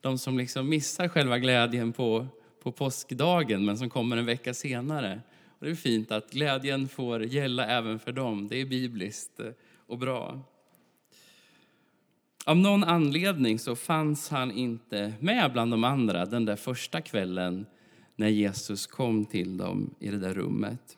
De 0.01 0.17
som 0.17 0.37
liksom 0.37 0.69
missar 0.69 1.07
själva 1.07 1.39
glädjen 1.39 1.93
på, 1.93 2.27
på 2.63 2.71
påskdagen 2.71 3.65
men 3.65 3.77
som 3.77 3.89
kommer 3.89 4.17
en 4.17 4.25
vecka 4.25 4.53
senare. 4.53 5.21
Och 5.59 5.65
det 5.65 5.71
är 5.71 5.75
fint 5.75 6.11
att 6.11 6.31
glädjen 6.31 6.87
får 6.87 7.23
gälla 7.23 7.67
även 7.67 7.99
för 7.99 8.11
dem. 8.11 8.47
Det 8.47 8.61
är 8.61 8.65
bibliskt 8.65 9.39
eh, 9.39 9.47
och 9.87 9.97
bra. 9.97 10.39
Av 12.45 12.57
någon 12.57 12.83
anledning 12.83 13.59
så 13.59 13.75
fanns 13.75 14.29
han 14.29 14.51
inte 14.51 15.13
med 15.19 15.51
bland 15.53 15.71
de 15.71 15.83
andra 15.83 16.25
den 16.25 16.45
där 16.45 16.55
första 16.55 17.01
kvällen 17.01 17.65
när 18.15 18.27
Jesus 18.27 18.87
kom 18.87 19.25
till 19.25 19.57
dem 19.57 19.95
i 19.99 20.09
det 20.09 20.17
där 20.17 20.33
rummet. 20.33 20.96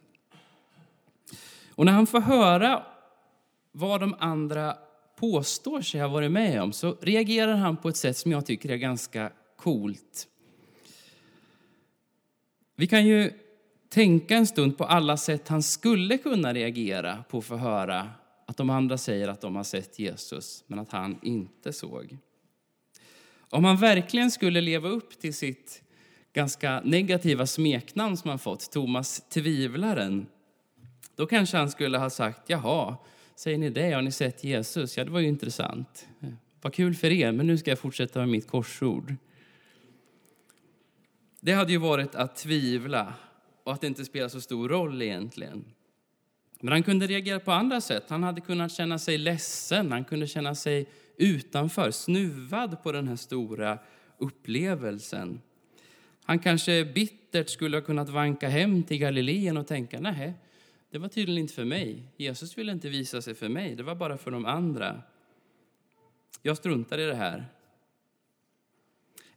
Och 1.79 1.85
när 1.85 1.91
han 1.91 2.07
får 2.07 2.21
höra 2.21 2.83
vad 3.71 3.99
de 3.99 4.15
andra 4.19 4.77
påstår 5.15 5.81
sig 5.81 6.01
ha 6.01 6.07
varit 6.07 6.31
med 6.31 6.61
om 6.61 6.73
så 6.73 6.97
reagerar 7.01 7.55
han 7.55 7.77
på 7.77 7.89
ett 7.89 7.97
sätt 7.97 8.17
som 8.17 8.31
jag 8.31 8.45
tycker 8.45 8.69
är 8.69 8.77
ganska 8.77 9.31
coolt. 9.57 10.27
Vi 12.75 12.87
kan 12.87 13.05
ju 13.05 13.33
tänka 13.89 14.35
en 14.35 14.47
stund 14.47 14.77
på 14.77 14.83
alla 14.83 15.17
sätt 15.17 15.47
han 15.47 15.63
skulle 15.63 16.17
kunna 16.17 16.53
reagera 16.53 17.23
på 17.29 17.37
att 17.37 17.45
få 17.45 17.55
höra 17.55 18.09
att 18.45 18.57
de 18.57 18.69
andra 18.69 18.97
säger 18.97 19.27
att 19.27 19.41
de 19.41 19.55
har 19.55 19.63
sett 19.63 19.99
Jesus, 19.99 20.63
men 20.67 20.79
att 20.79 20.91
han 20.91 21.19
inte 21.21 21.73
såg. 21.73 22.17
Om 23.49 23.63
han 23.63 23.77
verkligen 23.77 24.31
skulle 24.31 24.61
leva 24.61 24.89
upp 24.89 25.19
till 25.19 25.33
sitt 25.33 25.83
ganska 26.33 26.81
negativa 26.83 27.47
smeknamn 27.47 28.17
som 28.17 28.29
han 28.29 28.39
fått, 28.39 28.71
Thomas 28.71 29.21
Tvivlaren, 29.29 30.27
då 31.19 31.25
kanske 31.25 31.57
han 31.57 31.71
skulle 31.71 31.97
ha 31.97 32.09
sagt, 32.09 32.41
jaha, 32.49 32.97
säger 33.35 33.57
ni 33.57 33.69
det? 33.69 33.91
Har 33.91 34.01
ni 34.01 34.11
sett 34.11 34.43
Jesus? 34.43 34.97
Ja, 34.97 35.03
det 35.03 35.11
var 35.11 35.19
ju 35.19 35.27
intressant. 35.27 36.07
Vad 36.61 36.73
kul 36.73 36.95
för 36.95 37.11
er, 37.11 37.31
men 37.31 37.47
nu 37.47 37.57
ska 37.57 37.71
jag 37.71 37.79
fortsätta 37.79 38.19
med 38.19 38.29
mitt 38.29 38.47
korsord. 38.47 39.15
Det 41.39 41.51
hade 41.51 41.71
ju 41.71 41.77
varit 41.77 42.15
att 42.15 42.35
tvivla 42.35 43.13
och 43.63 43.73
att 43.73 43.81
det 43.81 43.87
inte 43.87 44.05
spelar 44.05 44.27
så 44.27 44.41
stor 44.41 44.69
roll 44.69 45.01
egentligen. 45.01 45.65
Men 46.61 46.71
han 46.71 46.83
kunde 46.83 47.07
reagera 47.07 47.39
på 47.39 47.51
andra 47.51 47.81
sätt. 47.81 48.03
Han 48.07 48.23
hade 48.23 48.41
kunnat 48.41 48.71
känna 48.71 48.99
sig 48.99 49.17
ledsen, 49.17 49.91
han 49.91 50.05
kunde 50.05 50.27
känna 50.27 50.55
sig 50.55 50.89
utanför, 51.17 51.91
snuvad 51.91 52.83
på 52.83 52.91
den 52.91 53.07
här 53.07 53.15
stora 53.15 53.79
upplevelsen. 54.17 55.41
Han 56.23 56.39
kanske 56.39 56.85
bittert 56.85 57.49
skulle 57.49 57.77
ha 57.77 57.81
kunnat 57.81 58.09
vanka 58.09 58.49
hem 58.49 58.83
till 58.83 58.97
Galileen 58.97 59.57
och 59.57 59.67
tänka, 59.67 59.99
nej, 59.99 60.33
det 60.91 60.97
var 60.97 61.07
tydligen 61.07 61.41
inte 61.41 61.53
för 61.53 61.65
mig. 61.65 62.03
Jesus 62.17 62.57
ville 62.57 62.71
inte 62.71 62.89
visa 62.89 63.21
sig 63.21 63.35
för 63.35 63.49
mig, 63.49 63.75
det 63.75 63.83
var 63.83 63.95
bara 63.95 64.17
för 64.17 64.31
de 64.31 64.45
andra. 64.45 65.01
Jag 66.41 66.57
struntar 66.57 66.97
i 66.97 67.05
det 67.05 67.15
här. 67.15 67.45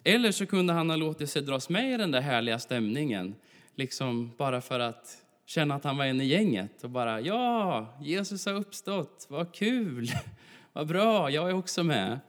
Eller 0.05 0.33
så 0.33 0.47
kunde 0.47 0.73
han 0.73 0.91
ha 0.91 0.97
låtit 0.97 1.31
sig 1.31 1.43
dras 1.43 1.69
med 1.69 1.95
i 1.95 1.97
den 1.97 2.11
där 2.11 2.21
härliga 2.21 2.59
stämningen, 2.59 3.35
liksom 3.75 4.31
bara 4.37 4.61
för 4.61 4.81
att 4.81 5.25
känna 5.47 5.75
att 5.75 5.85
han 5.85 5.97
var 5.97 6.05
en 6.05 6.21
i 6.21 6.25
gänget 6.25 6.85
och 6.85 6.91
bara 6.91 7.21
ja, 7.21 7.87
Jesus 8.03 8.47
har 8.47 8.55
uppstått, 8.55 9.27
vad 9.31 9.55
kul, 9.55 10.09
vad 10.73 10.87
bra, 10.87 11.31
jag 11.31 11.49
är 11.49 11.55
också 11.55 11.85
med. 11.85 12.21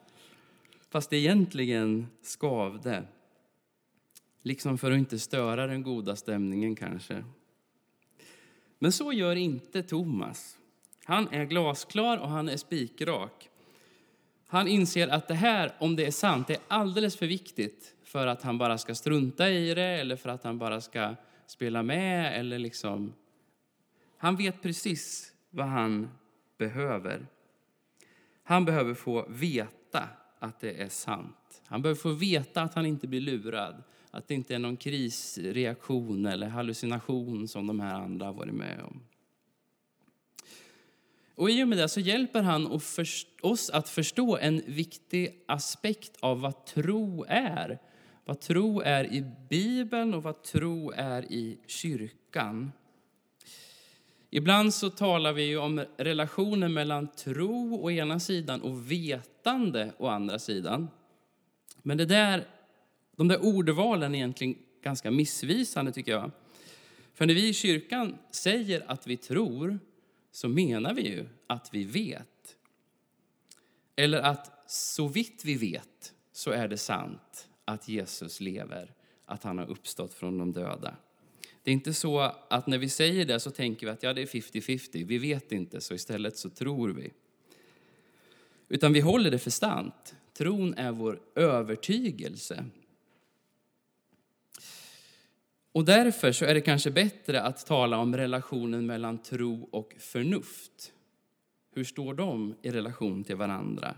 Fast 0.90 1.10
det 1.10 1.18
egentligen 1.18 2.08
skavde. 2.22 3.04
Liksom 4.42 4.78
för 4.78 4.92
att 4.92 4.98
inte 4.98 5.20
störa 5.20 5.68
den 5.68 5.84
goda 5.84 6.16
stämningen 6.16 6.76
kanske. 6.76 7.24
Men 8.84 8.91
så 8.91 9.13
gör 9.13 9.36
inte 9.36 9.84
Thomas. 9.84 10.58
Han 11.04 11.28
är 11.34 11.46
glasklar 11.46 12.17
och 12.17 12.30
han 12.30 12.50
är 12.50 12.58
spikrak. 12.58 13.50
Han 14.48 14.67
inser 14.67 15.08
att 15.08 15.28
det 15.28 15.34
här, 15.34 15.72
om 15.80 15.96
det 15.96 16.06
är 16.06 16.12
sant, 16.12 16.50
är 16.50 16.58
alldeles 16.67 17.17
för 17.17 17.28
viktigt 17.28 17.96
för 18.04 18.28
att 18.28 18.41
han 18.41 18.58
bara 18.58 18.78
ska 18.78 18.96
strunta 18.96 19.50
i 19.50 19.74
det 19.74 19.84
eller 19.84 20.15
för 20.15 20.30
att 20.30 20.43
han 20.43 20.58
bara 20.58 20.82
ska 20.82 21.15
spela 21.46 21.84
med 21.84 22.39
eller 22.39 22.60
liksom... 22.60 23.13
Han 24.17 24.36
vet 24.36 24.62
precis 24.62 25.34
vad 25.50 25.67
han 25.67 26.10
behöver. 26.58 27.28
Han 28.43 28.65
behöver 28.65 28.93
få 28.93 29.26
veta 29.30 30.10
att 30.39 30.60
det 30.60 30.82
är 30.82 30.89
sant. 30.89 31.62
Han 31.65 31.82
behöver 31.82 32.02
få 32.02 32.12
veta 32.12 32.62
att 32.62 32.74
han 32.74 32.86
inte 32.86 33.08
blir 33.08 33.22
lurad. 33.22 33.84
Att 34.15 34.28
det 34.28 34.34
inte 34.34 34.56
är 34.56 34.60
någon 34.60 34.78
krisreaktion 34.78 36.26
eller 36.26 36.47
hallucination 36.47 37.47
som 37.47 37.67
de 37.67 37.80
här 37.80 37.93
andra 37.93 38.26
har 38.26 38.34
varit 38.34 38.54
med 38.54 38.82
om. 38.84 39.02
Och 41.36 41.49
I 41.49 41.63
och 41.63 41.67
med 41.67 41.78
det 41.78 41.89
så 41.89 41.99
hjälper 41.99 42.41
han 42.41 42.80
oss 43.41 43.69
att 43.69 43.89
förstå 43.89 44.38
en 44.38 44.62
viktig 44.67 45.43
aspekt 45.47 46.17
av 46.19 46.41
vad 46.41 46.65
tro 46.65 47.26
är. 47.28 47.80
Vad 48.26 48.39
tro 48.39 48.82
är 48.82 49.13
i 49.13 49.32
Bibeln 49.49 50.13
och 50.13 50.23
vad 50.23 50.43
tro 50.43 50.91
är 50.91 51.32
i 51.32 51.58
kyrkan. 51.67 52.71
Ibland 54.30 54.73
så 54.73 54.89
talar 54.89 55.34
vi 55.34 55.58
om 55.58 55.86
relationen 55.97 56.73
mellan 56.73 57.08
tro 57.08 57.76
å 57.84 57.91
ena 57.91 58.19
sidan 58.19 58.62
och 58.62 58.91
vetande 58.91 59.93
å 59.97 60.08
andra 60.08 60.39
sidan. 60.39 60.88
Men 61.82 61.97
det 61.97 62.06
där 62.06 62.47
de 63.24 63.28
där 63.28 63.46
ordvalen 63.46 64.16
är 64.16 64.18
egentligen 64.18 64.56
ganska 64.82 65.12
missvisande 65.12 65.92
tycker 65.92 66.12
jag. 66.12 66.32
För 67.14 67.26
när 67.26 67.34
vi 67.34 67.50
i 67.50 67.54
kyrkan 67.54 68.18
säger 68.32 68.92
att 68.92 69.08
vi 69.08 69.18
tror 69.18 69.80
så 70.32 70.48
menar 70.48 70.94
vi 70.94 71.02
ju 71.02 71.26
att 71.48 71.70
vi 71.72 71.84
vet. 71.84 72.56
Eller 73.96 74.22
att 74.22 74.72
så 74.72 75.08
vitt 75.08 75.46
vi 75.46 75.56
vet 75.56 76.14
så 76.32 76.52
är 76.52 76.68
det 76.68 76.78
sant 76.78 77.48
att 77.66 77.88
Jesus 77.88 78.40
lever, 78.40 78.94
att 79.26 79.44
han 79.44 79.58
har 79.58 79.70
uppstått 79.70 80.14
från 80.14 80.38
de 80.38 80.54
döda. 80.54 80.96
Det 81.64 81.72
är 81.72 81.74
inte 81.74 81.94
så 81.94 82.20
att 82.50 82.68
när 82.68 82.78
vi 82.78 82.90
säger 82.90 83.26
det 83.26 83.40
så 83.40 83.52
tänker 83.52 83.86
vi 83.86 83.92
att 83.92 84.04
ja, 84.04 84.14
det 84.14 84.22
är 84.22 84.26
50-50, 84.26 85.06
vi 85.06 85.18
vet 85.18 85.52
inte, 85.52 85.82
så 85.82 85.94
istället 85.94 86.38
så 86.38 86.50
tror 86.50 86.90
vi. 86.90 87.12
Utan 88.70 88.94
vi 88.94 89.00
håller 89.00 89.32
det 89.32 89.40
för 89.40 89.52
sant. 89.52 90.16
Tron 90.34 90.74
är 90.74 90.92
vår 90.92 91.20
övertygelse. 91.36 92.66
Och 95.74 95.86
därför 95.86 96.32
så 96.32 96.46
är 96.46 96.54
det 96.54 96.62
kanske 96.62 96.92
bättre 96.92 97.42
att 97.42 97.66
tala 97.66 97.98
om 97.98 98.18
relationen 98.18 98.86
mellan 98.86 99.18
tro 99.18 99.70
och 99.72 99.94
förnuft. 100.00 100.94
Hur 101.76 101.84
står 101.84 102.14
de 102.14 102.56
i 102.62 102.72
relation 102.72 103.24
till 103.24 103.36
varandra? 103.36 103.96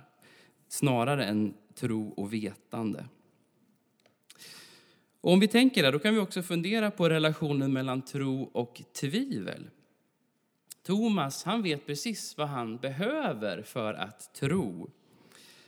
Snarare 0.68 1.26
än 1.26 1.54
tro 1.76 2.10
och 2.10 2.34
vetande. 2.34 3.06
Och 5.22 5.32
om 5.32 5.40
vi 5.40 5.48
tänker 5.48 5.84
där, 5.84 5.92
då 5.92 6.00
kan 6.00 6.14
vi 6.14 6.20
också 6.20 6.44
fundera 6.44 6.92
på 6.92 7.10
relationen 7.10 7.74
mellan 7.74 8.02
tro 8.02 8.44
och 8.44 8.82
tvivel. 9.02 9.70
Thomas, 10.84 11.44
han 11.44 11.64
vet 11.64 11.86
precis 11.86 12.38
vad 12.38 12.48
han 12.48 12.78
behöver 12.78 13.62
för 13.62 13.94
att 13.94 14.34
tro. 14.34 14.90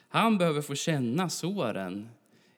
Han 0.07 0.37
behöver 0.37 0.61
få 0.61 0.75
känna 0.75 1.29
såren 1.29 2.09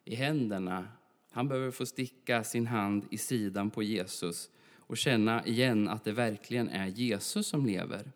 i 0.06 0.16
händerna. 0.16 0.88
Han 1.30 1.48
behöver 1.48 1.72
få 1.72 1.86
sticka 1.86 2.44
sin 2.44 2.68
hand 2.68 3.06
i 3.12 3.18
sidan 3.18 3.70
på 3.70 3.84
Jesus 3.84 4.50
och 4.78 4.98
känna 4.98 5.46
igen 5.46 5.90
att 5.90 6.04
det 6.04 6.12
verkligen 6.12 6.70
är 6.70 6.88
Jesus 6.88 7.48
som 7.48 7.66
lever. 7.66 8.12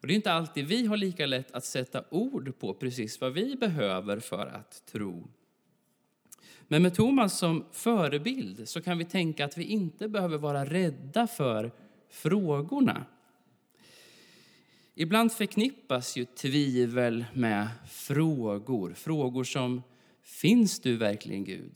Och 0.00 0.06
Det 0.06 0.12
är 0.12 0.16
inte 0.16 0.32
alltid 0.32 0.66
vi 0.66 0.86
har 0.86 0.96
lika 0.96 1.26
lätt 1.26 1.52
att 1.52 1.64
sätta 1.64 2.04
ord 2.10 2.58
på 2.58 2.74
precis 2.74 3.20
vad 3.20 3.32
vi 3.32 3.56
behöver 3.56 4.20
för 4.20 4.46
att 4.46 4.86
tro. 4.86 5.28
Men 6.68 6.82
med 6.82 6.94
Thomas 6.94 7.38
som 7.38 7.64
förebild 7.72 8.68
så 8.68 8.80
kan 8.80 8.98
vi 8.98 9.04
tänka 9.04 9.44
att 9.44 9.58
vi 9.58 9.64
inte 9.64 10.08
behöver 10.08 10.38
vara 10.38 10.64
rädda 10.64 11.26
för 11.26 11.72
frågorna. 12.10 13.06
Ibland 14.94 15.32
förknippas 15.32 16.16
ju 16.16 16.24
tvivel 16.24 17.24
med 17.34 17.68
frågor. 17.88 18.94
Frågor 18.94 19.44
som 19.44 19.82
Finns 20.28 20.80
du 20.80 20.96
verkligen 20.96 21.44
Gud? 21.44 21.72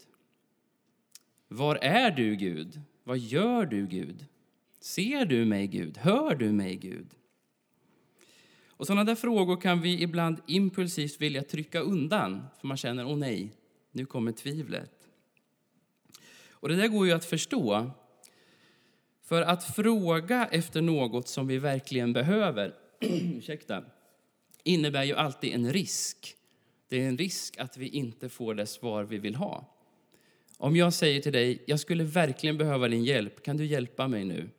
Var 1.48 1.76
är 1.76 2.10
du 2.10 2.36
Gud? 2.36 2.80
Vad 3.04 3.18
gör 3.18 3.66
du 3.66 3.86
Gud? 3.86 4.26
Ser 4.80 5.24
du 5.24 5.44
mig 5.44 5.66
Gud? 5.66 5.98
Hör 5.98 6.34
du 6.34 6.52
mig 6.52 6.76
Gud? 6.76 7.06
Och 8.66 8.86
sådana 8.86 9.04
där 9.04 9.14
frågor 9.14 9.60
kan 9.60 9.80
vi 9.80 10.02
ibland 10.02 10.40
impulsivt 10.46 11.20
vilja 11.20 11.42
trycka 11.42 11.80
undan 11.80 12.46
för 12.60 12.68
man 12.68 12.76
känner, 12.76 13.06
åh 13.06 13.16
nej, 13.16 13.52
nu 13.90 14.06
kommer 14.06 14.32
tvivlet. 14.32 15.08
Och 16.50 16.68
det 16.68 16.76
där 16.76 16.88
går 16.88 17.06
ju 17.06 17.12
att 17.12 17.24
förstå. 17.24 17.90
För 19.22 19.42
att 19.42 19.74
fråga 19.76 20.48
efter 20.50 20.80
något 20.80 21.28
som 21.28 21.46
vi 21.46 21.58
verkligen 21.58 22.12
behöver 22.12 22.74
ursäkta, 23.00 23.84
innebär 24.64 25.04
ju 25.04 25.14
alltid 25.14 25.54
en 25.54 25.72
risk. 25.72 26.36
Det 26.92 27.02
är 27.02 27.08
en 27.08 27.18
risk 27.18 27.58
att 27.58 27.76
vi 27.76 27.88
inte 27.88 28.28
får 28.28 28.54
det 28.54 28.66
svar 28.66 29.04
vi 29.04 29.18
vill 29.18 29.34
ha. 29.34 29.64
Om 30.58 30.76
jag 30.76 30.92
säger 30.92 31.20
till 31.20 31.32
dig, 31.32 31.62
jag 31.66 31.80
skulle 31.80 32.04
verkligen 32.04 32.58
behöva 32.58 32.88
din 32.88 33.04
hjälp, 33.04 33.42
kan 33.42 33.56
du 33.56 33.66
hjälpa 33.66 34.08
mig 34.08 34.24
nu? 34.24 34.50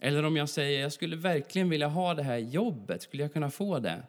Eller 0.00 0.22
om 0.22 0.36
jag 0.36 0.48
säger, 0.48 0.80
jag 0.80 0.92
skulle 0.92 1.16
verkligen 1.16 1.68
vilja 1.68 1.88
ha 1.88 2.14
det 2.14 2.22
här 2.22 2.38
jobbet, 2.38 3.02
skulle 3.02 3.22
jag 3.22 3.32
kunna 3.32 3.50
få 3.50 3.78
det? 3.78 4.02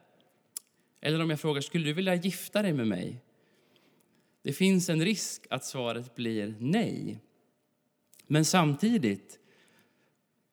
Eller 1.02 1.22
om 1.22 1.30
jag 1.30 1.40
frågar, 1.40 1.62
skulle 1.62 1.86
du 1.86 1.94
vilja 1.94 2.16
gifta 2.16 2.62
dig 2.62 2.74
med 2.74 2.88
mig? 2.88 3.22
Det 4.42 4.54
finns 4.54 4.90
en 4.90 5.06
risk 5.06 5.48
att 5.50 5.66
svaret 5.66 6.16
blir 6.16 6.56
nej. 6.60 7.20
Men 8.28 8.46
samtidigt, 8.46 9.40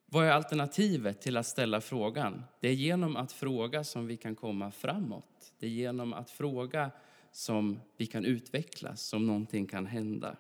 vad 0.07 0.27
är 0.27 0.31
alternativet 0.31 1.21
till 1.21 1.37
att 1.37 1.47
ställa 1.47 1.81
frågan? 1.81 2.43
Det 2.61 2.69
är 2.69 2.75
genom 2.75 3.17
att 3.17 3.33
fråga 3.33 3.85
som 3.85 4.07
vi 4.07 4.17
kan 4.17 4.35
komma 4.35 4.71
framåt. 4.71 5.30
Det 5.61 5.67
är 5.67 5.71
genom 5.71 6.13
att 6.13 6.31
fråga 6.31 6.91
som 7.33 7.81
vi 7.97 8.07
kan 8.07 8.25
utvecklas, 8.25 9.03
som 9.03 9.27
någonting 9.27 9.67
kan 9.67 9.87
hända. 9.87 10.37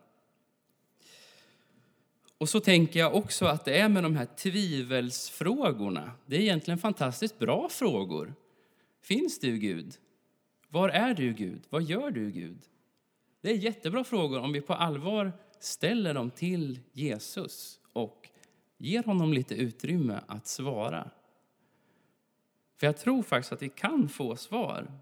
Och 2.39 2.49
så 2.49 2.61
tänker 2.61 3.01
jag 3.01 3.15
också 3.15 3.47
att 3.47 3.65
det 3.65 3.79
är 3.79 3.89
med 3.89 4.03
de 4.03 4.17
här 4.17 4.27
tvivelsfrågorna. 4.27 6.13
Det 6.27 6.37
är 6.37 6.41
egentligen 6.41 6.79
fantastiskt 6.79 7.39
bra 7.39 7.69
frågor. 7.69 8.35
Finns 9.03 9.39
du 9.39 9.59
Gud? 9.59 9.95
Var 10.69 10.89
är 10.89 11.15
du 11.15 11.33
Gud? 11.33 11.63
Vad 11.71 11.83
gör 11.83 12.11
du 12.11 12.31
Gud? 12.31 12.59
Det 13.41 13.51
är 13.51 13.55
jättebra 13.55 14.05
frågor 14.05 14.41
om 14.41 14.53
vi 14.53 14.61
på 14.61 14.75
allvar 14.75 15.33
ställer 15.59 16.15
dem 16.15 16.31
till 16.31 16.81
Jesus 16.93 17.81
och 17.93 18.29
ger 18.79 19.03
honom 19.03 19.33
lite 19.33 19.55
utrymme 19.55 20.21
att 20.27 20.47
svara. 20.47 21.11
För 22.77 22.87
jag 22.87 22.97
tror 22.97 23.23
faktiskt 23.23 23.53
att 23.53 23.63
vi 23.63 23.69
kan 23.69 24.09
få 24.09 24.37
svar 24.37 24.93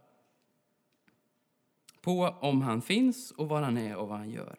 på 2.08 2.34
om 2.40 2.62
han 2.62 2.82
finns 2.82 3.30
och 3.30 3.48
var 3.48 3.62
han 3.62 3.76
är 3.76 3.96
och 3.96 4.08
vad 4.08 4.18
han 4.18 4.30
gör. 4.30 4.56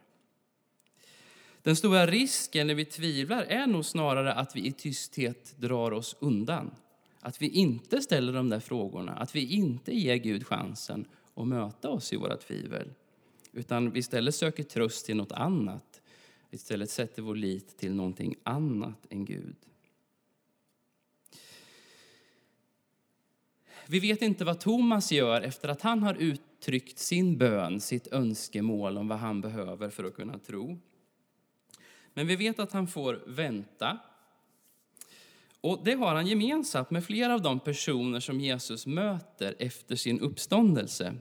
Den 1.62 1.76
stora 1.76 2.08
risken 2.08 2.68
när 2.68 2.76
vi 2.76 2.86
tvivlar 2.86 3.44
är 3.44 3.68
nog 3.68 3.86
snarare 3.86 4.34
att 4.34 4.56
vi 4.56 4.66
i 4.66 4.72
tysthet 4.72 5.56
drar 5.58 5.92
oss 5.92 6.16
undan. 6.20 6.72
Att 7.20 7.42
vi 7.42 7.50
inte 7.50 8.02
ställer 8.02 8.34
de 8.34 8.50
där 8.50 8.60
frågorna, 8.60 9.12
att 9.12 9.36
vi 9.36 9.46
inte 9.46 9.96
ger 9.96 10.16
Gud 10.16 10.48
chansen 10.48 11.06
att 11.36 11.48
möta 11.48 11.90
oss 11.90 12.14
i 12.14 12.16
våra 12.16 12.38
tvivel. 12.38 12.94
Utan 13.52 13.92
vi 13.92 14.00
istället 14.00 14.36
söker 14.36 14.64
tröst 14.64 15.06
till 15.06 15.18
något 15.18 15.32
annat. 15.32 16.02
Istället 16.52 16.90
sätter 16.90 17.22
vår 17.22 17.36
lit 17.36 17.78
till 17.78 17.94
någonting 17.94 18.36
annat 18.44 19.08
än 19.10 19.26
Gud. 19.26 19.56
Vi 23.88 24.00
vet 24.00 24.22
inte 24.22 24.46
vad 24.46 24.60
Thomas 24.60 25.12
gör 25.12 25.42
efter 25.42 25.70
att 25.70 25.82
han 25.82 26.04
har 26.04 26.14
uttryckt 26.60 27.00
sin 27.00 27.38
bön, 27.38 27.82
sitt 27.82 28.08
önskemål 28.08 28.98
om 28.98 29.08
vad 29.08 29.18
han 29.18 29.42
behöver 29.42 29.90
för 29.90 30.04
att 30.04 30.16
kunna 30.16 30.40
tro. 30.40 30.80
Men 32.14 32.28
vi 32.28 32.36
vet 32.36 32.60
att 32.60 32.72
han 32.72 32.88
får 32.88 33.24
vänta. 33.28 33.98
Och 35.62 35.82
Det 35.84 35.94
har 35.94 36.16
han 36.16 36.28
gemensamt 36.28 36.92
med 36.92 37.06
flera 37.06 37.34
av 37.34 37.42
de 37.42 37.60
personer 37.60 38.20
som 38.20 38.40
Jesus 38.40 38.88
möter 38.88 39.56
efter 39.60 39.96
sin 39.96 40.20
uppståndelse. 40.20 41.16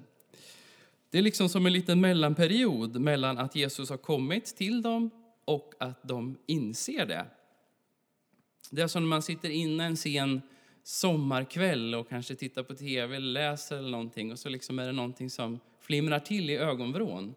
Det 1.10 1.18
är 1.18 1.22
liksom 1.22 1.48
som 1.48 1.66
en 1.66 1.72
liten 1.72 2.00
mellanperiod 2.00 3.00
mellan 3.00 3.38
att 3.38 3.56
Jesus 3.56 3.90
har 3.90 3.96
kommit 3.96 4.56
till 4.56 4.82
dem 4.82 5.10
och 5.44 5.74
att 5.80 6.02
de 6.02 6.38
inser 6.46 7.06
det. 7.06 7.26
Det 8.70 8.82
är 8.82 8.86
som 8.86 9.02
när 9.02 9.08
man 9.08 9.22
sitter 9.22 9.50
inne 9.50 9.84
en 9.84 9.96
sen 9.96 10.42
sommarkväll 10.88 11.94
och 11.94 12.08
kanske 12.08 12.34
tittar 12.34 12.62
på 12.62 12.74
tv 12.74 13.16
eller 13.16 13.32
läser 13.32 13.78
eller 13.78 13.90
någonting 13.90 14.32
och 14.32 14.38
så 14.38 14.48
liksom 14.48 14.78
är 14.78 14.86
det 14.86 14.92
någonting 14.92 15.30
som 15.30 15.60
flimrar 15.80 16.18
till 16.18 16.50
i 16.50 16.56
ögonvrån. 16.56 17.34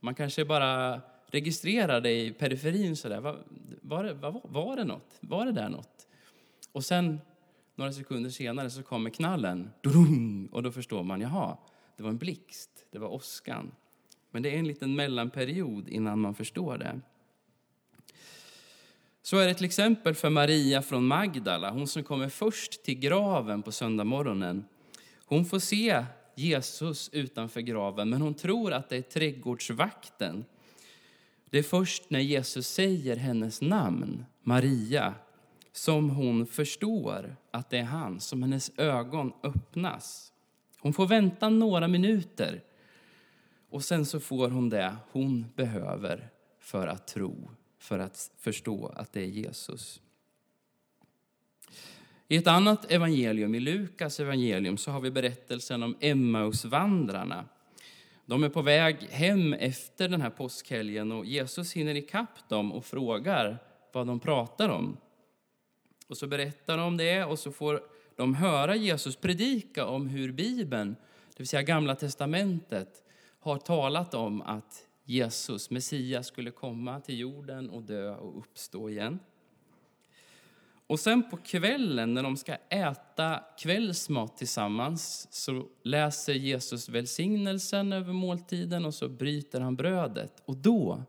Man 0.00 0.14
kanske 0.14 0.44
bara 0.44 1.00
registrerar 1.26 2.00
det 2.00 2.20
i 2.20 2.32
periferin 2.32 2.96
sådär. 2.96 3.20
Var, 3.20 3.44
var, 3.80 4.04
det, 4.04 4.14
var, 4.14 4.40
var 4.44 4.76
det 4.76 4.84
något? 4.84 5.18
Var 5.20 5.46
det 5.46 5.52
där 5.52 5.68
något? 5.68 6.06
Och 6.72 6.84
sen 6.84 7.20
några 7.74 7.92
sekunder 7.92 8.30
senare 8.30 8.70
så 8.70 8.82
kommer 8.82 9.10
knallen. 9.10 9.70
Och 10.52 10.62
då 10.62 10.72
förstår 10.72 11.02
man, 11.02 11.20
jaha, 11.20 11.56
det 11.96 12.02
var 12.02 12.10
en 12.10 12.18
blixt, 12.18 12.86
det 12.90 12.98
var 12.98 13.08
åskan. 13.08 13.72
Men 14.30 14.42
det 14.42 14.54
är 14.54 14.58
en 14.58 14.68
liten 14.68 14.94
mellanperiod 14.94 15.88
innan 15.88 16.20
man 16.20 16.34
förstår 16.34 16.78
det. 16.78 17.00
Så 19.26 19.38
är 19.38 19.46
det 19.46 19.54
till 19.54 19.64
exempel 19.64 20.14
för 20.14 20.30
Maria 20.30 20.82
från 20.82 21.06
Magdala, 21.06 21.70
hon 21.70 21.86
som 21.86 22.04
kommer 22.04 22.28
först 22.28 22.82
till 22.82 22.98
graven 22.98 23.62
på 23.62 23.72
söndagmorgonen. 23.72 24.64
Hon 25.26 25.44
får 25.44 25.58
se 25.58 26.04
Jesus 26.34 27.10
utanför 27.12 27.60
graven, 27.60 28.10
men 28.10 28.22
hon 28.22 28.34
tror 28.34 28.72
att 28.72 28.88
det 28.88 28.96
är 28.96 29.02
trädgårdsvakten. 29.02 30.44
Det 31.50 31.58
är 31.58 31.62
först 31.62 32.10
när 32.10 32.20
Jesus 32.20 32.68
säger 32.68 33.16
hennes 33.16 33.60
namn, 33.60 34.24
Maria, 34.42 35.14
som 35.72 36.10
hon 36.10 36.46
förstår 36.46 37.36
att 37.50 37.70
det 37.70 37.78
är 37.78 37.84
han, 37.84 38.20
som 38.20 38.42
hennes 38.42 38.70
ögon 38.76 39.32
öppnas. 39.42 40.32
Hon 40.78 40.92
får 40.92 41.06
vänta 41.06 41.48
några 41.48 41.88
minuter 41.88 42.62
och 43.70 43.84
sen 43.84 44.06
så 44.06 44.20
får 44.20 44.48
hon 44.48 44.68
det 44.68 44.96
hon 45.12 45.46
behöver 45.56 46.28
för 46.60 46.86
att 46.86 47.06
tro 47.06 47.50
för 47.84 47.98
att 47.98 48.30
förstå 48.38 48.92
att 48.96 49.12
det 49.12 49.20
är 49.20 49.26
Jesus. 49.26 50.00
I 52.28 52.36
ett 52.36 52.46
annat 52.46 52.92
evangelium, 52.92 53.54
i 53.54 53.60
Lukas 53.60 54.20
evangelium, 54.20 54.76
så 54.76 54.90
har 54.90 55.00
vi 55.00 55.10
berättelsen 55.10 55.82
om 55.82 55.96
Emmausvandrarna. 56.00 57.44
De 58.26 58.44
är 58.44 58.48
på 58.48 58.62
väg 58.62 58.96
hem 59.10 59.52
efter 59.52 60.08
den 60.08 60.20
här 60.20 60.30
påskhelgen 60.30 61.12
och 61.12 61.24
Jesus 61.26 61.72
hinner 61.72 61.94
ikapp 61.94 62.48
dem 62.48 62.72
och 62.72 62.84
frågar 62.84 63.58
vad 63.92 64.06
de 64.06 64.20
pratar 64.20 64.68
om. 64.68 64.96
Och 66.06 66.16
så 66.16 66.26
berättar 66.26 66.78
de 66.78 66.96
det 66.96 67.24
och 67.24 67.38
så 67.38 67.52
får 67.52 67.82
de 68.16 68.34
höra 68.34 68.76
Jesus 68.76 69.16
predika 69.16 69.86
om 69.86 70.08
hur 70.08 70.32
Bibeln, 70.32 70.96
det 71.28 71.38
vill 71.38 71.48
säga 71.48 71.62
Gamla 71.62 71.94
testamentet, 71.94 73.02
har 73.40 73.58
talat 73.58 74.14
om 74.14 74.42
att 74.42 74.86
Jesus, 75.04 75.70
Messias, 75.70 76.26
skulle 76.26 76.50
komma 76.50 77.00
till 77.00 77.18
jorden 77.18 77.70
och 77.70 77.82
dö 77.82 78.14
och 78.14 78.38
uppstå 78.38 78.90
igen. 78.90 79.18
Och 80.86 81.00
sen 81.00 81.30
på 81.30 81.36
kvällen 81.36 82.14
när 82.14 82.22
de 82.22 82.36
ska 82.36 82.56
äta 82.68 83.44
kvällsmat 83.58 84.36
tillsammans 84.36 85.28
så 85.30 85.66
läser 85.82 86.34
Jesus 86.34 86.88
välsignelsen 86.88 87.92
över 87.92 88.12
måltiden 88.12 88.84
och 88.84 88.94
så 88.94 89.08
bryter 89.08 89.60
han 89.60 89.76
brödet. 89.76 90.42
Och 90.44 90.56
då 90.56 91.02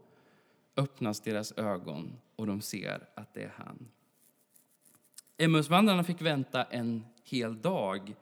öppnas 0.78 1.22
deras 1.22 1.52
ögon 1.52 2.20
och 2.36 2.48
de 2.48 2.62
ser 2.62 3.10
att 3.16 3.34
det 3.34 3.44
är 3.44 3.54
han. 3.58 3.88
Emmausvandrarna 5.38 6.04
fick 6.04 6.22
vänta 6.22 6.64
en 6.64 7.06
hel 7.24 7.62
dag. 7.62 8.16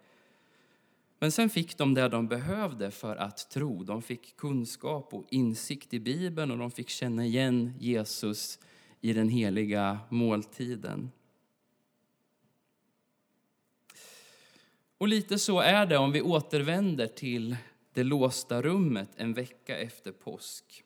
Men 1.24 1.32
sen 1.32 1.50
fick 1.50 1.78
de 1.78 1.94
det 1.94 2.10
de 2.10 2.28
behövde 2.28 2.92
för 2.92 3.16
att 3.16 3.50
tro. 3.50 3.84
De 3.84 4.02
fick 4.02 4.38
kunskap 4.38 5.14
och 5.14 5.26
insikt 5.30 5.94
i 5.94 6.00
Bibeln 6.00 6.52
och 6.52 6.58
de 6.58 6.72
fick 6.72 6.90
känna 6.90 7.26
igen 7.26 7.74
Jesus 7.80 8.60
i 9.02 9.14
den 9.14 9.30
heliga 9.30 10.00
måltiden. 10.10 11.12
Och 14.98 15.08
lite 15.08 15.40
så 15.40 15.60
är 15.60 15.86
det 15.86 15.98
om 15.98 16.12
vi 16.12 16.22
återvänder 16.22 17.08
till 17.08 17.58
det 17.94 18.04
låsta 18.04 18.62
rummet 18.62 19.10
en 19.16 19.34
vecka 19.34 19.78
efter 19.78 20.12
påsk. 20.12 20.84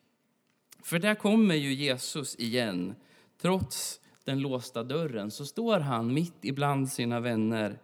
För 0.83 0.99
där 0.99 1.15
kommer 1.15 1.55
ju 1.55 1.73
Jesus 1.73 2.35
igen. 2.35 2.95
Trots 3.41 4.01
den 4.23 4.39
låsta 4.39 4.83
dörren 4.83 5.31
så 5.31 5.45
står 5.45 5.79
han 5.79 6.13
mitt 6.13 6.37
ibland 6.41 6.91
sina 6.91 7.19
vänner 7.19 7.79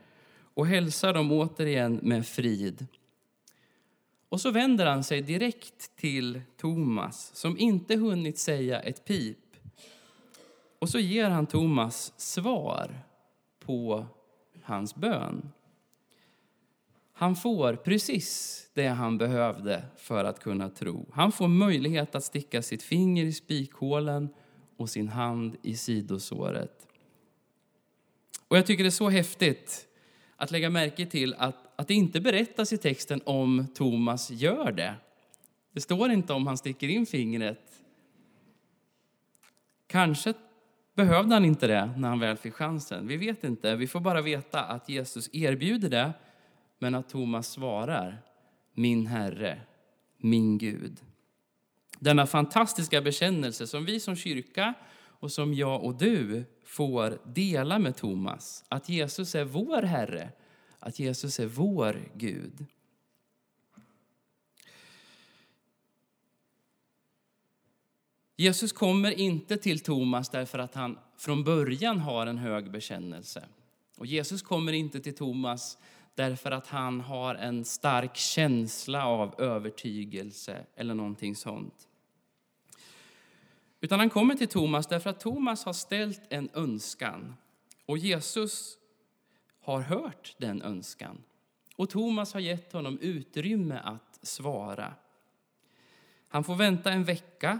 och 0.53 0.67
hälsar 0.67 1.13
dem 1.13 1.31
återigen 1.31 1.99
med 2.03 2.27
frid. 2.27 2.87
Och 4.29 4.41
så 4.41 4.51
vänder 4.51 4.85
han 4.85 5.03
sig 5.03 5.21
direkt 5.21 5.95
till 5.95 6.41
Thomas 6.57 7.35
som 7.35 7.57
inte 7.57 7.95
hunnit 7.95 8.37
säga 8.37 8.79
ett 8.79 9.05
pip. 9.05 9.37
Och 10.79 10.89
så 10.89 10.99
ger 10.99 11.29
han 11.29 11.45
Thomas 11.45 12.13
svar 12.17 12.99
på 13.59 14.05
hans 14.63 14.95
bön. 14.95 15.51
Han 17.13 17.35
får 17.35 17.75
precis 17.75 18.59
det 18.73 18.87
han 18.87 19.17
behövde 19.17 19.85
för 19.97 20.23
att 20.23 20.39
kunna 20.39 20.69
tro. 20.69 21.05
Han 21.11 21.31
får 21.31 21.47
möjlighet 21.47 22.15
att 22.15 22.23
sticka 22.23 22.61
sitt 22.61 22.83
finger 22.83 23.25
i 23.25 23.33
spikhålen 23.33 24.29
och 24.77 24.89
sin 24.89 25.07
hand 25.07 25.55
i 25.61 25.75
sidosåret. 25.75 26.87
Och 28.47 28.57
jag 28.57 28.65
tycker 28.65 28.83
det 28.83 28.89
är 28.89 28.91
så 28.91 29.09
häftigt 29.09 29.87
att 30.43 30.51
lägga 30.51 30.69
märke 30.69 31.05
till 31.05 31.35
att, 31.37 31.55
att 31.75 31.87
det 31.87 31.93
inte 31.93 32.21
berättas 32.21 32.73
i 32.73 32.77
texten 32.77 33.21
om 33.25 33.67
Thomas 33.75 34.31
gör 34.31 34.71
det. 34.71 34.95
Det 35.73 35.81
står 35.81 36.11
inte 36.11 36.33
om 36.33 36.47
han 36.47 36.57
sticker 36.57 36.87
in 36.87 37.05
fingret. 37.05 37.83
Kanske 39.87 40.33
behövde 40.95 41.35
han 41.35 41.45
inte 41.45 41.67
det 41.67 41.93
när 41.97 42.09
han 42.09 42.19
väl 42.19 42.37
fick 42.37 42.53
chansen. 42.53 43.07
Vi 43.07 43.17
vet 43.17 43.43
inte. 43.43 43.75
Vi 43.75 43.87
får 43.87 43.99
bara 43.99 44.21
veta 44.21 44.63
att 44.63 44.89
Jesus 44.89 45.29
erbjuder 45.33 45.89
det 45.89 46.13
men 46.79 46.95
att 46.95 47.09
Thomas 47.09 47.47
svarar 47.47 48.21
min 48.73 49.07
Herre, 49.07 49.61
min 50.17 50.57
Gud. 50.57 50.99
Denna 51.99 52.25
fantastiska 52.25 53.01
bekännelse 53.01 53.67
som 53.67 53.85
vi 53.85 53.99
som 53.99 54.15
kyrka 54.15 54.73
och 55.05 55.31
som 55.31 55.53
jag 55.53 55.83
och 55.83 55.95
du 55.95 56.45
får 56.63 57.17
dela 57.25 57.79
med 57.79 57.95
Thomas. 57.95 58.65
Att 58.69 58.89
Jesus 58.89 59.35
är 59.35 59.43
vår 59.43 59.81
Herre, 59.81 60.29
att 60.83 60.99
Jesus 60.99 61.39
är 61.39 61.45
vår 61.45 62.09
Gud. 62.15 62.65
Jesus 68.35 68.71
kommer 68.71 69.11
inte 69.11 69.57
till 69.57 69.79
Thomas 69.79 70.29
därför 70.29 70.59
att 70.59 70.75
han 70.75 70.99
från 71.17 71.43
början 71.43 71.99
har 71.99 72.27
en 72.27 72.37
hög 72.37 72.71
bekännelse. 72.71 73.45
Och 73.97 74.05
Jesus 74.05 74.41
kommer 74.41 74.73
inte 74.73 74.99
till 74.99 75.15
Thomas 75.15 75.77
därför 76.15 76.51
att 76.51 76.67
han 76.67 77.01
har 77.01 77.35
en 77.35 77.65
stark 77.65 78.15
känsla 78.15 79.07
av 79.07 79.41
övertygelse 79.41 80.65
eller 80.75 80.93
någonting 80.93 81.35
sånt. 81.35 81.87
Utan 83.81 83.99
han 83.99 84.09
kommer 84.09 84.35
till 84.35 84.47
Thomas 84.47 84.87
därför 84.87 85.09
att 85.09 85.19
Thomas 85.19 85.65
har 85.65 85.73
ställt 85.73 86.21
en 86.29 86.49
önskan 86.53 87.35
och 87.85 87.97
Jesus 87.97 88.77
har 89.63 89.81
hört 89.81 90.35
den 90.37 90.61
önskan. 90.61 91.23
Och 91.75 91.89
Thomas 91.89 92.33
har 92.33 92.39
gett 92.39 92.73
honom 92.73 92.99
utrymme 92.99 93.81
att 93.83 94.19
svara. 94.21 94.93
Han 96.27 96.43
får 96.43 96.55
vänta 96.55 96.91
en 96.91 97.03
vecka, 97.03 97.59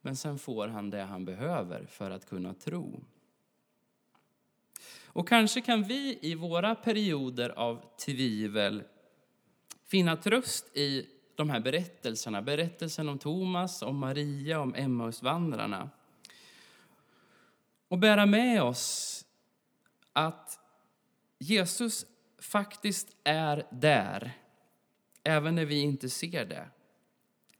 men 0.00 0.16
sen 0.16 0.38
får 0.38 0.68
han 0.68 0.90
det 0.90 1.02
han 1.02 1.24
behöver 1.24 1.86
för 1.86 2.10
att 2.10 2.28
kunna 2.28 2.54
tro. 2.54 3.00
Och 5.04 5.28
kanske 5.28 5.60
kan 5.60 5.82
vi 5.82 6.18
i 6.22 6.34
våra 6.34 6.74
perioder 6.74 7.50
av 7.50 7.84
tvivel 8.06 8.82
finna 9.84 10.16
tröst 10.16 10.76
i 10.76 11.06
de 11.34 11.50
här 11.50 11.60
berättelserna. 11.60 12.42
Berättelsen 12.42 13.08
om 13.08 13.18
Thomas, 13.18 13.82
om 13.82 13.98
Maria, 13.98 14.60
om 14.60 14.74
Emmausvandrarna. 14.74 15.90
Och 17.88 17.98
bära 17.98 18.26
med 18.26 18.62
oss 18.62 19.24
att 20.12 20.57
Jesus 21.38 22.06
faktiskt 22.38 23.16
är 23.24 23.66
där, 23.70 24.32
även 25.24 25.54
när 25.54 25.64
vi 25.64 25.80
inte 25.80 26.08
ser 26.08 26.44
det. 26.44 26.68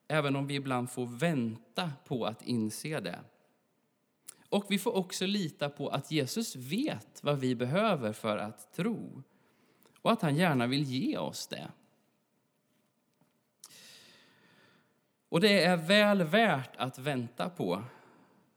Även 0.09 0.37
om 0.37 0.47
vi 0.47 0.55
ibland 0.55 0.91
får 0.91 1.07
vänta 1.07 1.93
på 2.05 2.27
att 2.27 2.43
inse 2.43 3.01
det. 3.01 3.21
Och 4.49 4.65
vi 4.69 4.79
får 4.79 4.97
också 4.97 5.27
lita 5.27 5.71
på 5.71 5.89
att 5.89 6.11
Jesus 6.11 6.57
vet 6.57 7.23
vad 7.23 7.39
vi 7.39 7.55
behöver 7.55 8.13
för 8.13 8.39
att 8.39 8.73
tro 8.73 9.23
och 10.03 10.13
att 10.13 10.23
han 10.23 10.37
gärna 10.37 10.67
vill 10.67 10.83
ge 10.83 11.19
oss 11.19 11.47
det. 11.47 11.69
Och 15.29 15.41
det 15.41 15.65
är 15.65 15.77
väl 15.77 16.23
värt 16.23 16.77
att 16.77 16.99
vänta 16.99 17.51
på. 17.51 17.85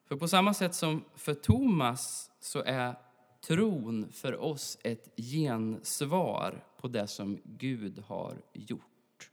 För 0.05 0.15
på 0.15 0.27
samma 0.27 0.53
sätt 0.53 0.75
som 0.75 1.03
för 1.15 1.33
Thomas 1.33 2.31
så 2.39 2.63
är 2.63 2.95
tron 3.41 4.11
för 4.11 4.41
oss 4.41 4.77
ett 4.83 5.09
gensvar 5.17 6.63
på 6.77 6.87
det 6.87 7.07
som 7.07 7.41
Gud 7.43 7.99
har 7.99 8.41
gjort. 8.53 9.31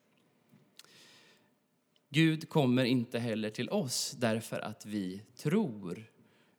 Gud 2.08 2.48
kommer 2.48 2.84
inte 2.84 3.18
heller 3.18 3.50
till 3.50 3.70
oss 3.70 4.16
därför 4.18 4.60
att 4.60 4.86
vi 4.86 5.22
tror 5.36 6.04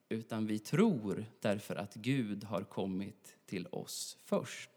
utan 0.10 0.48
vi 0.48 0.60
tror 0.60 1.26
därför 1.42 1.76
att 1.76 1.96
Gud 1.96 2.44
har 2.44 2.64
kommit 2.64 3.36
till 3.46 3.68
oss 3.68 4.18
först. 4.26 4.70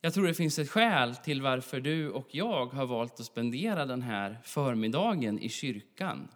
Jag 0.00 0.14
tror 0.14 0.26
det 0.26 0.34
finns 0.34 0.58
ett 0.58 0.70
skäl 0.70 1.16
till 1.16 1.42
varför 1.42 1.80
du 1.80 2.10
och 2.10 2.34
jag 2.34 2.66
har 2.66 2.86
valt 2.86 3.20
att 3.20 3.26
spendera 3.26 3.86
den 3.86 4.02
här 4.02 4.38
förmiddagen 4.44 5.38
i 5.38 5.48
kyrkan. 5.48 6.28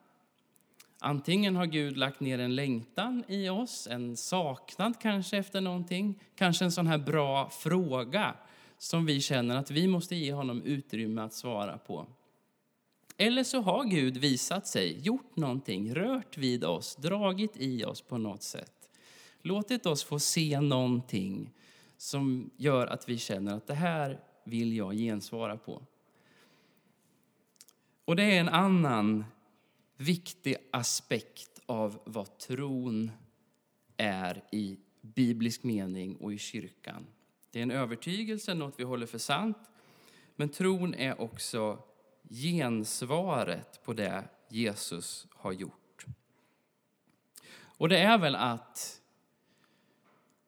Antingen 1.04 1.56
har 1.56 1.66
Gud 1.66 1.96
lagt 1.96 2.20
ner 2.20 2.38
en 2.38 2.54
längtan 2.54 3.24
i 3.28 3.48
oss, 3.48 3.88
en 3.90 4.16
saknad 4.16 5.00
kanske 5.00 5.36
efter 5.36 5.60
någonting, 5.60 6.20
kanske 6.34 6.64
en 6.64 6.72
sån 6.72 6.86
här 6.86 6.98
bra 6.98 7.50
fråga 7.50 8.34
som 8.78 9.06
vi 9.06 9.20
känner 9.20 9.56
att 9.56 9.70
vi 9.70 9.88
måste 9.88 10.16
ge 10.16 10.32
honom 10.32 10.62
utrymme 10.62 11.22
att 11.22 11.34
svara 11.34 11.78
på. 11.78 12.06
Eller 13.16 13.44
så 13.44 13.60
har 13.60 13.84
Gud 13.84 14.16
visat 14.16 14.66
sig, 14.66 15.00
gjort 15.00 15.36
någonting, 15.36 15.94
rört 15.94 16.38
vid 16.38 16.64
oss, 16.64 16.96
dragit 16.96 17.56
i 17.56 17.84
oss 17.84 18.02
på 18.02 18.18
något 18.18 18.42
sätt. 18.42 18.90
Låtit 19.42 19.86
oss 19.86 20.04
få 20.04 20.18
se 20.18 20.60
någonting 20.60 21.50
som 21.96 22.50
gör 22.56 22.86
att 22.86 23.08
vi 23.08 23.18
känner 23.18 23.56
att 23.56 23.66
det 23.66 23.74
här 23.74 24.20
vill 24.44 24.76
jag 24.76 24.94
gensvara 24.94 25.56
på. 25.56 25.82
Och 28.04 28.16
det 28.16 28.22
är 28.22 28.40
en 28.40 28.48
annan 28.48 29.24
viktig 30.02 30.56
aspekt 30.70 31.60
av 31.66 32.02
vad 32.04 32.38
tron 32.38 33.10
är 33.96 34.44
i 34.52 34.78
biblisk 35.00 35.62
mening 35.62 36.16
och 36.16 36.32
i 36.32 36.38
kyrkan. 36.38 37.06
Det 37.50 37.58
är 37.58 37.62
en 37.62 37.70
övertygelse, 37.70 38.54
något 38.54 38.74
vi 38.78 38.84
håller 38.84 39.06
för 39.06 39.18
sant, 39.18 39.58
men 40.36 40.48
tron 40.48 40.94
är 40.94 41.20
också 41.20 41.78
gensvaret 42.30 43.84
på 43.84 43.92
det 43.92 44.24
Jesus 44.48 45.26
har 45.30 45.52
gjort. 45.52 46.06
Och 47.54 47.88
det 47.88 47.98
är 47.98 48.18
väl 48.18 48.34
att 48.34 49.00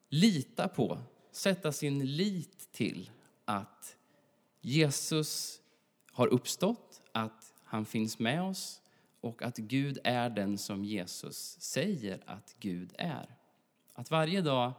lita 0.08 0.68
på, 0.68 0.98
sätta 1.30 1.72
sin 1.72 2.16
lit 2.16 2.72
till 2.72 3.10
att 3.44 3.96
Jesus 4.60 5.60
har 6.12 6.26
uppstått, 6.26 7.02
att 7.12 7.54
han 7.64 7.84
finns 7.84 8.18
med 8.18 8.42
oss 8.42 8.80
och 9.24 9.42
att 9.42 9.56
Gud 9.56 9.98
är 10.04 10.30
den 10.30 10.58
som 10.58 10.84
Jesus 10.84 11.56
säger 11.60 12.22
att 12.26 12.56
Gud 12.60 12.92
är. 12.98 13.36
Att 13.94 14.10
varje 14.10 14.40
dag 14.40 14.72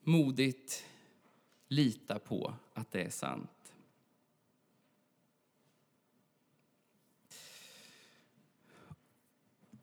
modigt 0.00 0.84
lita 1.68 2.18
på 2.18 2.54
att 2.74 2.90
det 2.90 3.02
är 3.02 3.10
sant. 3.10 3.74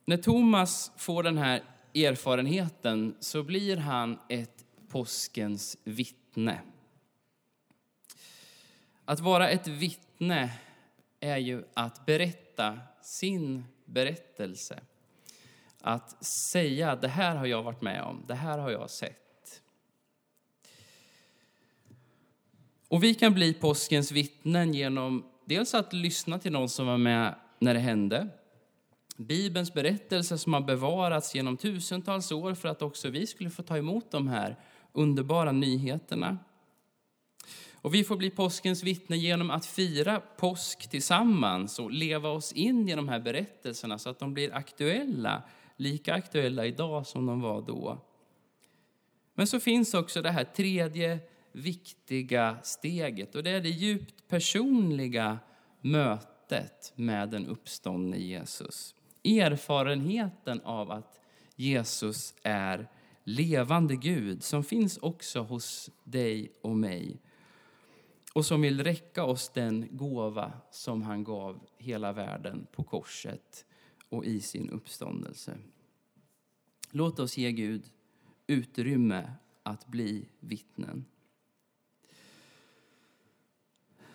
När 0.05 0.17
Thomas 0.17 0.91
får 0.97 1.23
den 1.23 1.37
här 1.37 1.63
erfarenheten 1.93 3.15
så 3.19 3.43
blir 3.43 3.77
han 3.77 4.19
ett 4.29 4.65
påskens 4.87 5.77
vittne. 5.83 6.61
Att 9.05 9.19
vara 9.19 9.49
ett 9.49 9.67
vittne 9.67 10.59
är 11.19 11.37
ju 11.37 11.63
att 11.73 12.05
berätta 12.05 12.48
sin 13.01 13.63
berättelse. 13.85 14.79
Att 15.81 16.25
säga 16.25 16.95
det 16.95 17.07
här 17.07 17.35
har 17.35 17.45
jag 17.45 17.63
varit 17.63 17.81
med 17.81 18.03
om, 18.03 18.23
det 18.27 18.35
här 18.35 18.57
har 18.57 18.71
jag 18.71 18.89
sett. 18.89 19.61
Och 22.87 23.03
vi 23.03 23.13
kan 23.13 23.33
bli 23.33 23.53
påskens 23.53 24.11
vittnen 24.11 24.73
genom 24.73 25.25
dels 25.45 25.73
att 25.73 25.93
lyssna 25.93 26.39
till 26.39 26.51
någon 26.51 26.69
som 26.69 26.87
var 26.87 26.97
med 26.97 27.35
när 27.59 27.73
det 27.73 27.79
hände. 27.79 28.27
Bibelns 29.17 29.73
berättelser 29.73 30.37
som 30.37 30.53
har 30.53 30.61
bevarats 30.61 31.35
genom 31.35 31.57
tusentals 31.57 32.31
år 32.31 32.53
för 32.53 32.69
att 32.69 32.81
också 32.81 33.09
vi 33.09 33.27
skulle 33.27 33.49
få 33.49 33.63
ta 33.63 33.77
emot 33.77 34.11
de 34.11 34.27
här 34.27 34.55
underbara 34.93 35.51
nyheterna. 35.51 36.37
Och 37.81 37.93
vi 37.93 38.03
får 38.03 38.17
bli 38.17 38.29
påskens 38.29 38.83
vittne 38.83 39.17
genom 39.17 39.51
att 39.51 39.65
fira 39.65 40.19
påsk 40.19 40.89
tillsammans 40.89 41.79
och 41.79 41.91
leva 41.91 42.29
oss 42.29 42.53
in 42.53 42.89
i 42.89 42.95
de 42.95 43.09
här 43.09 43.19
berättelserna 43.19 43.97
så 43.97 44.09
att 44.09 44.19
de 44.19 44.33
blir 44.33 44.53
aktuella, 44.53 45.43
lika 45.77 46.13
aktuella 46.13 46.65
idag 46.65 47.07
som 47.07 47.25
de 47.25 47.41
var 47.41 47.61
då. 47.61 48.05
Men 49.35 49.47
så 49.47 49.59
finns 49.59 49.93
också 49.93 50.21
det 50.21 50.31
här 50.31 50.43
tredje 50.43 51.19
viktiga 51.51 52.57
steget 52.63 53.35
och 53.35 53.43
det 53.43 53.49
är 53.49 53.61
det 53.61 53.69
djupt 53.69 54.27
personliga 54.27 55.39
mötet 55.81 56.93
med 56.95 57.29
den 57.29 57.47
uppståndne 57.47 58.17
Jesus. 58.17 58.95
Erfarenheten 59.23 60.61
av 60.61 60.91
att 60.91 61.19
Jesus 61.55 62.33
är 62.43 62.87
levande 63.23 63.95
Gud 63.95 64.43
som 64.43 64.63
finns 64.63 64.97
också 64.97 65.39
hos 65.39 65.89
dig 66.03 66.51
och 66.61 66.77
mig 66.77 67.17
och 68.33 68.45
som 68.45 68.61
vill 68.61 68.83
räcka 68.83 69.23
oss 69.23 69.49
den 69.49 69.87
gåva 69.91 70.53
som 70.71 71.01
han 71.01 71.23
gav 71.23 71.67
hela 71.77 72.13
världen 72.13 72.67
på 72.71 72.83
korset 72.83 73.65
och 74.09 74.25
i 74.25 74.41
sin 74.41 74.69
uppståndelse. 74.69 75.57
Låt 76.91 77.19
oss 77.19 77.37
ge 77.37 77.51
Gud 77.51 77.85
utrymme 78.47 79.33
att 79.63 79.87
bli 79.87 80.29
vittnen. 80.39 81.05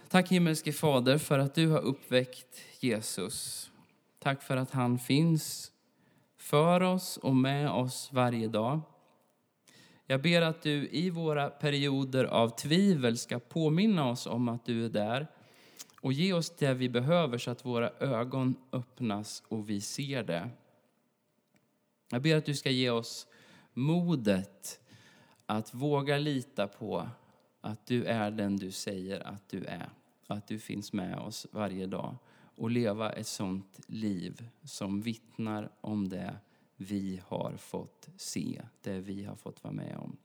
Tack 0.09 0.29
himmelske 0.29 0.73
Fader 0.73 1.19
för 1.19 1.39
att 1.39 1.55
du 1.55 1.69
har 1.69 1.81
uppväckt 1.81 2.61
Jesus. 2.81 3.71
Tack 4.19 4.43
för 4.43 4.57
att 4.57 4.71
han 4.71 4.99
finns 4.99 5.73
för 6.37 6.81
oss 6.81 7.17
och 7.17 7.37
med 7.37 7.71
oss 7.71 8.13
varje 8.13 8.49
dag. 8.49 8.81
Jag 10.07 10.23
ber 10.23 10.43
att 10.43 10.63
du 10.63 10.89
i 10.89 11.11
våra 11.11 11.51
perioder 11.51 12.25
av 12.25 12.49
tvivel 12.49 13.19
ska 13.19 13.39
påminna 13.39 14.11
oss 14.11 14.27
om 14.27 14.49
att 14.49 14.65
du 14.65 14.85
är 14.85 14.89
där 14.89 15.27
och 16.01 16.13
ge 16.13 16.33
oss 16.33 16.51
det 16.51 16.75
vi 16.75 16.89
behöver 16.89 17.39
så 17.39 17.51
att 17.51 17.65
våra 17.65 17.91
ögon 17.91 18.55
öppnas 18.73 19.43
och 19.49 19.71
vi 19.71 19.81
ser 19.81 20.23
det. 20.23 20.51
Jag 22.11 22.23
ber 22.23 22.37
att 22.37 22.45
du 22.45 22.55
ska 22.55 22.71
ge 22.71 22.91
oss 22.91 23.27
modet 23.73 24.81
att 25.47 25.75
våga 25.75 26.19
lita 26.19 26.69
på 26.69 27.09
att 27.61 27.87
du 27.87 28.05
är 28.05 28.31
den 28.31 28.57
du 28.57 28.71
säger 28.71 29.27
att 29.27 29.49
du 29.49 29.65
är. 29.65 29.89
Att 30.27 30.49
du 30.49 30.59
finns 30.59 30.93
med 30.93 31.19
oss 31.19 31.47
varje 31.51 31.87
dag 31.87 32.17
och 32.57 32.71
leva 32.71 33.13
ett 33.13 33.27
sånt 33.27 33.81
liv 33.87 34.49
som 34.65 35.01
vittnar 35.01 35.71
om 35.81 36.09
det 36.09 36.37
vi 36.77 37.23
har 37.27 37.57
fått 37.57 38.09
se, 38.17 38.63
det 38.81 39.01
vi 39.01 39.25
har 39.25 39.37
fått 39.37 39.65
vara 39.65 39.75
med 39.75 39.97
om. 39.97 40.17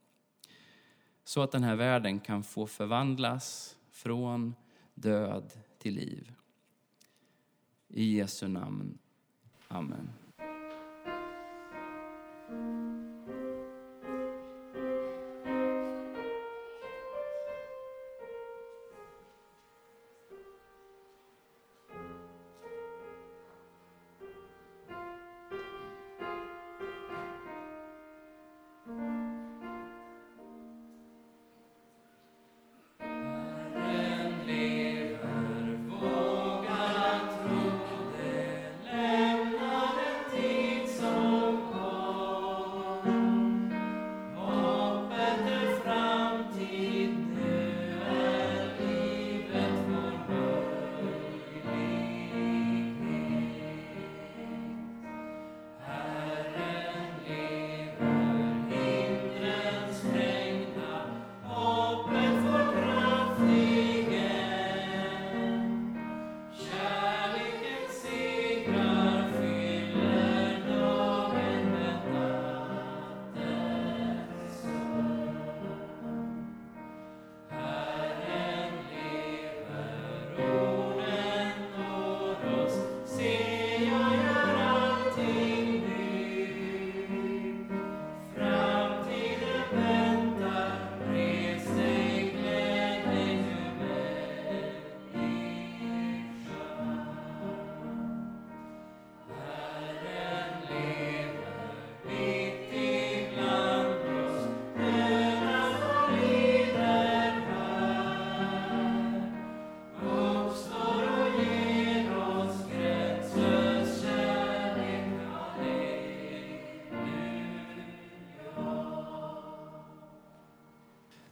Så 1.24 1.42
att 1.42 1.52
den 1.52 1.64
här 1.64 1.76
världen 1.76 2.20
kan 2.20 2.44
få 2.44 2.68
förvandlas 2.68 3.78
från 3.92 4.56
död 4.94 5.52
till 5.78 5.94
liv. 5.94 6.32
I 7.88 8.18
Jesu 8.18 8.48
namn. 8.48 8.98
Amen. 9.68 10.10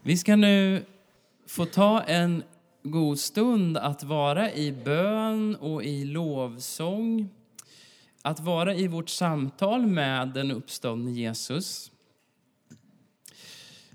Vi 0.07 0.17
ska 0.17 0.35
nu 0.35 0.85
få 1.47 1.65
ta 1.65 2.01
en 2.01 2.43
god 2.83 3.19
stund 3.19 3.77
att 3.77 4.03
vara 4.03 4.53
i 4.53 4.71
bön 4.71 5.55
och 5.55 5.83
i 5.83 6.05
lovsång. 6.05 7.29
Att 8.21 8.39
vara 8.39 8.75
i 8.75 8.87
vårt 8.87 9.09
samtal 9.09 9.87
med 9.87 10.27
den 10.27 10.51
uppståndne 10.51 11.11
Jesus. 11.11 11.91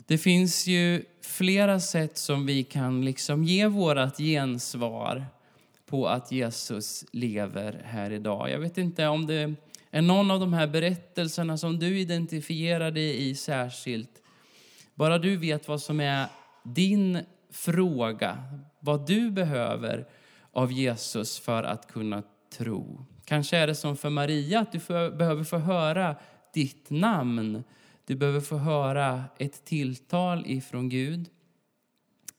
Det 0.07 0.19
finns 0.19 0.67
ju 0.67 1.05
flera 1.23 1.81
sätt 1.81 2.19
som 2.19 2.47
vi 2.47 2.65
kan 2.65 3.05
liksom 3.05 3.45
ge 3.45 3.67
vårt 3.67 4.17
gensvar 4.17 5.27
på 5.87 6.09
att 6.09 6.33
Jesus 6.33 7.05
lever 7.13 7.83
här 7.85 8.11
idag. 8.11 8.51
Jag 8.51 8.59
vet 8.59 8.79
inte 8.79 9.07
om 9.07 9.27
det 9.27 9.55
är 9.91 10.03
någon 10.03 10.31
av 10.31 10.41
de 10.41 10.53
här 10.53 10.67
berättelserna 10.67 11.59
som 11.59 11.79
du 11.79 12.01
identifierar 12.01 12.91
dig 12.91 13.29
i 13.29 13.35
särskilt. 13.35 14.22
Bara 14.95 15.19
du 15.19 15.37
vet 15.37 15.69
vad 15.69 15.81
som 15.81 16.01
är 16.01 16.27
din 16.63 17.19
fråga, 17.51 18.45
vad 18.81 19.07
du 19.07 19.31
behöver 19.31 20.09
av 20.53 20.73
Jesus 20.73 21.39
för 21.39 21.63
att 21.63 21.93
kunna 21.93 22.23
tro. 22.59 23.07
Kanske 23.25 23.57
är 23.57 23.67
det 23.67 23.75
som 23.75 23.97
för 23.97 24.11
Maria, 24.11 24.61
att 24.61 24.73
du 24.73 24.79
behöver 25.11 25.45
få 25.45 25.59
höra 25.59 26.17
ditt 26.55 26.91
namn. 26.91 27.65
Du 28.07 28.17
behöver 28.17 28.41
få 28.41 28.57
höra 28.57 29.25
ett 29.39 29.65
tilltal 29.65 30.47
ifrån 30.47 30.89
Gud. 30.89 31.29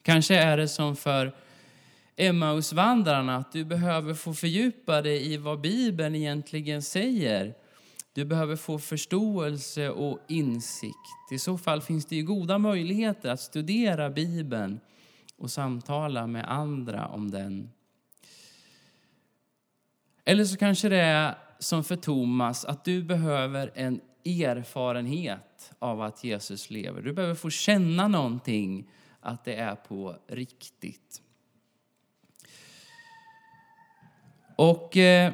Kanske 0.01 0.35
är 0.35 0.57
det 0.57 0.67
som 0.67 0.95
för 0.95 1.35
Emmausvandrarna, 2.15 3.35
att 3.35 3.51
du 3.51 3.65
behöver 3.65 4.13
få 4.13 4.33
fördjupa 4.33 5.01
dig 5.01 5.33
i 5.33 5.37
vad 5.37 5.61
Bibeln 5.61 6.15
egentligen 6.15 6.81
säger 6.81 7.53
du 8.13 8.25
behöver 8.25 8.55
få 8.55 8.79
förståelse 8.79 9.89
och 9.89 10.19
insikt. 10.27 11.31
I 11.31 11.39
så 11.39 11.57
fall 11.57 11.81
finns 11.81 12.05
det 12.05 12.15
ju 12.15 12.23
goda 12.23 12.57
möjligheter 12.57 13.29
att 13.29 13.39
studera 13.39 14.09
Bibeln 14.09 14.79
och 15.37 15.51
samtala 15.51 16.27
med 16.27 16.51
andra 16.51 17.07
om 17.07 17.31
den. 17.31 17.69
Eller 20.25 20.45
så 20.45 20.57
kanske 20.57 20.89
det 20.89 21.01
är 21.01 21.35
som 21.59 21.83
för 21.83 21.95
Thomas, 21.95 22.65
att 22.65 22.85
du 22.85 23.03
behöver 23.03 23.71
en 23.75 24.01
erfarenhet 24.25 25.73
av 25.79 26.01
att 26.01 26.23
Jesus 26.23 26.69
lever. 26.69 27.01
Du 27.01 27.13
behöver 27.13 27.35
få 27.35 27.49
känna 27.49 28.07
någonting, 28.07 28.89
att 29.19 29.45
det 29.45 29.55
är 29.55 29.75
på 29.75 30.15
riktigt. 30.27 31.21
Och 34.55 34.97
eh, 34.97 35.33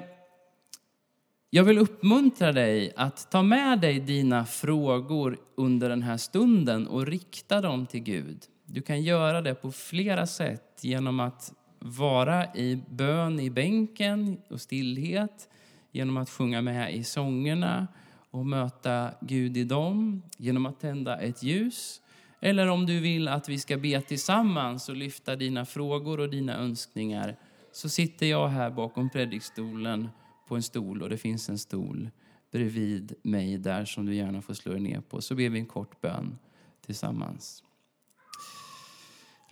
jag 1.49 1.63
vill 1.63 1.77
uppmuntra 1.77 2.51
dig 2.51 2.93
att 2.95 3.31
ta 3.31 3.41
med 3.41 3.79
dig 3.79 3.99
dina 3.99 4.45
frågor 4.45 5.37
under 5.55 5.89
den 5.89 6.03
här 6.03 6.17
stunden 6.17 6.87
och 6.87 7.07
rikta 7.07 7.61
dem 7.61 7.85
till 7.85 7.99
Gud. 7.99 8.37
Du 8.65 8.81
kan 8.81 9.01
göra 9.01 9.41
det 9.41 9.55
på 9.55 9.71
flera 9.71 10.27
sätt 10.27 10.79
genom 10.81 11.19
att 11.19 11.53
vara 11.79 12.55
i 12.55 12.83
bön 12.89 13.39
i 13.39 13.49
bänken 13.49 14.37
och 14.49 14.61
stillhet, 14.61 15.49
genom 15.91 16.17
att 16.17 16.29
sjunga 16.29 16.61
med 16.61 16.95
i 16.95 17.03
sångerna 17.03 17.87
och 18.31 18.45
möta 18.45 19.11
Gud 19.21 19.57
i 19.57 19.63
dem, 19.63 20.21
genom 20.37 20.65
att 20.65 20.79
tända 20.79 21.17
ett 21.17 21.43
ljus. 21.43 22.01
Eller 22.41 22.67
om 22.67 22.85
du 22.85 22.99
vill 22.99 23.27
att 23.27 23.49
vi 23.49 23.59
ska 23.59 23.77
be 23.77 24.01
tillsammans 24.01 24.89
och 24.89 24.95
lyfta 24.95 25.35
dina 25.35 25.65
frågor 25.65 26.19
och 26.19 26.29
dina 26.29 26.57
önskningar 26.57 27.35
så 27.71 27.89
sitter 27.89 28.25
jag 28.25 28.47
här 28.47 28.69
bakom 28.69 29.09
predikstolen 29.09 30.09
på 30.49 30.55
en 30.55 30.63
stol 30.63 31.01
och 31.01 31.09
det 31.09 31.17
finns 31.17 31.49
en 31.49 31.57
stol 31.57 32.09
bredvid 32.51 33.13
mig 33.21 33.57
där 33.57 33.85
som 33.85 34.05
du 34.05 34.15
gärna 34.15 34.41
får 34.41 34.53
slå 34.53 34.71
dig 34.71 34.81
ner 34.81 35.01
på. 35.01 35.21
Så 35.21 35.35
ber 35.35 35.49
vi 35.49 35.59
en 35.59 35.65
kort 35.65 36.01
bön 36.01 36.37
tillsammans. 36.85 37.63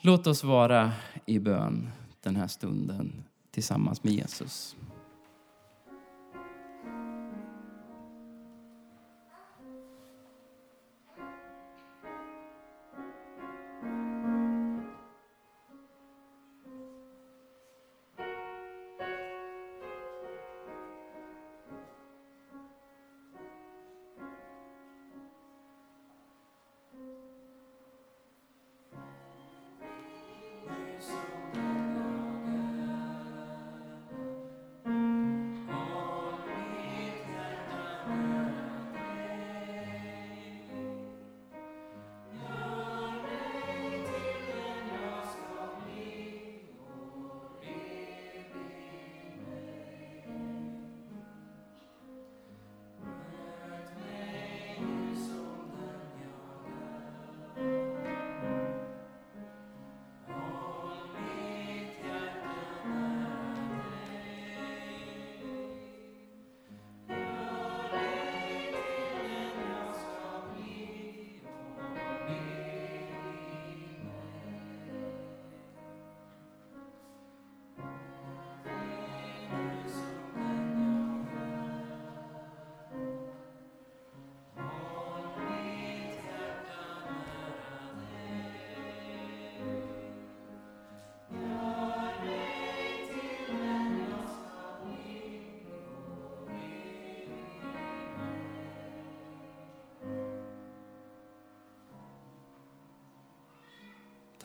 Låt 0.02 0.28
oss 0.28 0.44
vara 0.44 0.92
i 1.26 1.40
bön 1.40 1.90
den 2.22 2.36
här 2.36 2.48
stunden 2.48 3.24
tillsammans 3.52 4.04
med 4.04 4.14
Jesus. 4.14 4.76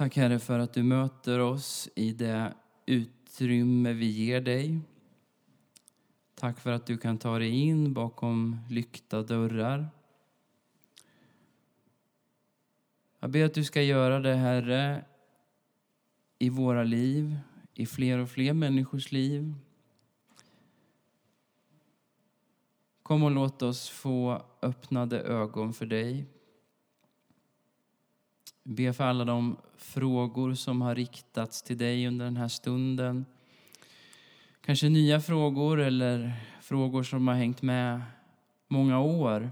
Tack 0.03 0.17
Herre 0.17 0.39
för 0.39 0.59
att 0.59 0.73
du 0.73 0.83
möter 0.83 1.39
oss 1.39 1.89
i 1.95 2.13
det 2.13 2.55
utrymme 2.87 3.93
vi 3.93 4.07
ger 4.07 4.41
dig. 4.41 4.81
Tack 6.35 6.61
för 6.61 6.73
att 6.73 6.87
du 6.87 6.99
kan 6.99 7.19
ta 7.19 7.39
dig 7.39 7.49
in 7.49 7.93
bakom 7.93 8.59
lyckta 8.71 9.23
dörrar. 9.23 9.89
Jag 13.21 13.31
ber 13.31 13.45
att 13.45 13.55
du 13.55 13.65
ska 13.65 13.83
göra 13.83 14.21
det, 14.21 14.35
Herre, 14.35 15.05
i 16.39 16.49
våra 16.49 16.85
liv, 16.85 17.39
i 17.75 17.87
fler 17.87 18.19
och 18.19 18.31
fler 18.31 18.53
människors 18.53 19.13
liv. 19.13 19.55
Kom 23.03 23.23
och 23.23 23.31
låt 23.31 23.63
oss 23.63 23.89
få 23.89 24.43
öppnade 24.63 25.21
ögon 25.21 25.73
för 25.73 25.87
dig. 25.87 26.27
Be 28.65 28.93
för 28.93 29.05
alla 29.05 29.25
de 29.25 29.57
frågor 29.77 30.55
som 30.55 30.83
har 30.83 30.95
riktats 30.95 31.63
till 31.63 31.79
dig 31.79 32.07
under 32.07 32.25
den 32.25 32.37
här 32.37 32.49
stunden. 32.49 33.27
Kanske 34.61 34.89
nya 34.89 35.21
frågor 35.21 35.81
eller 35.81 36.33
frågor 36.61 37.03
som 37.03 37.29
har 37.29 37.35
hängt 37.35 37.63
med 37.63 38.03
många 38.69 39.01
år. 39.01 39.51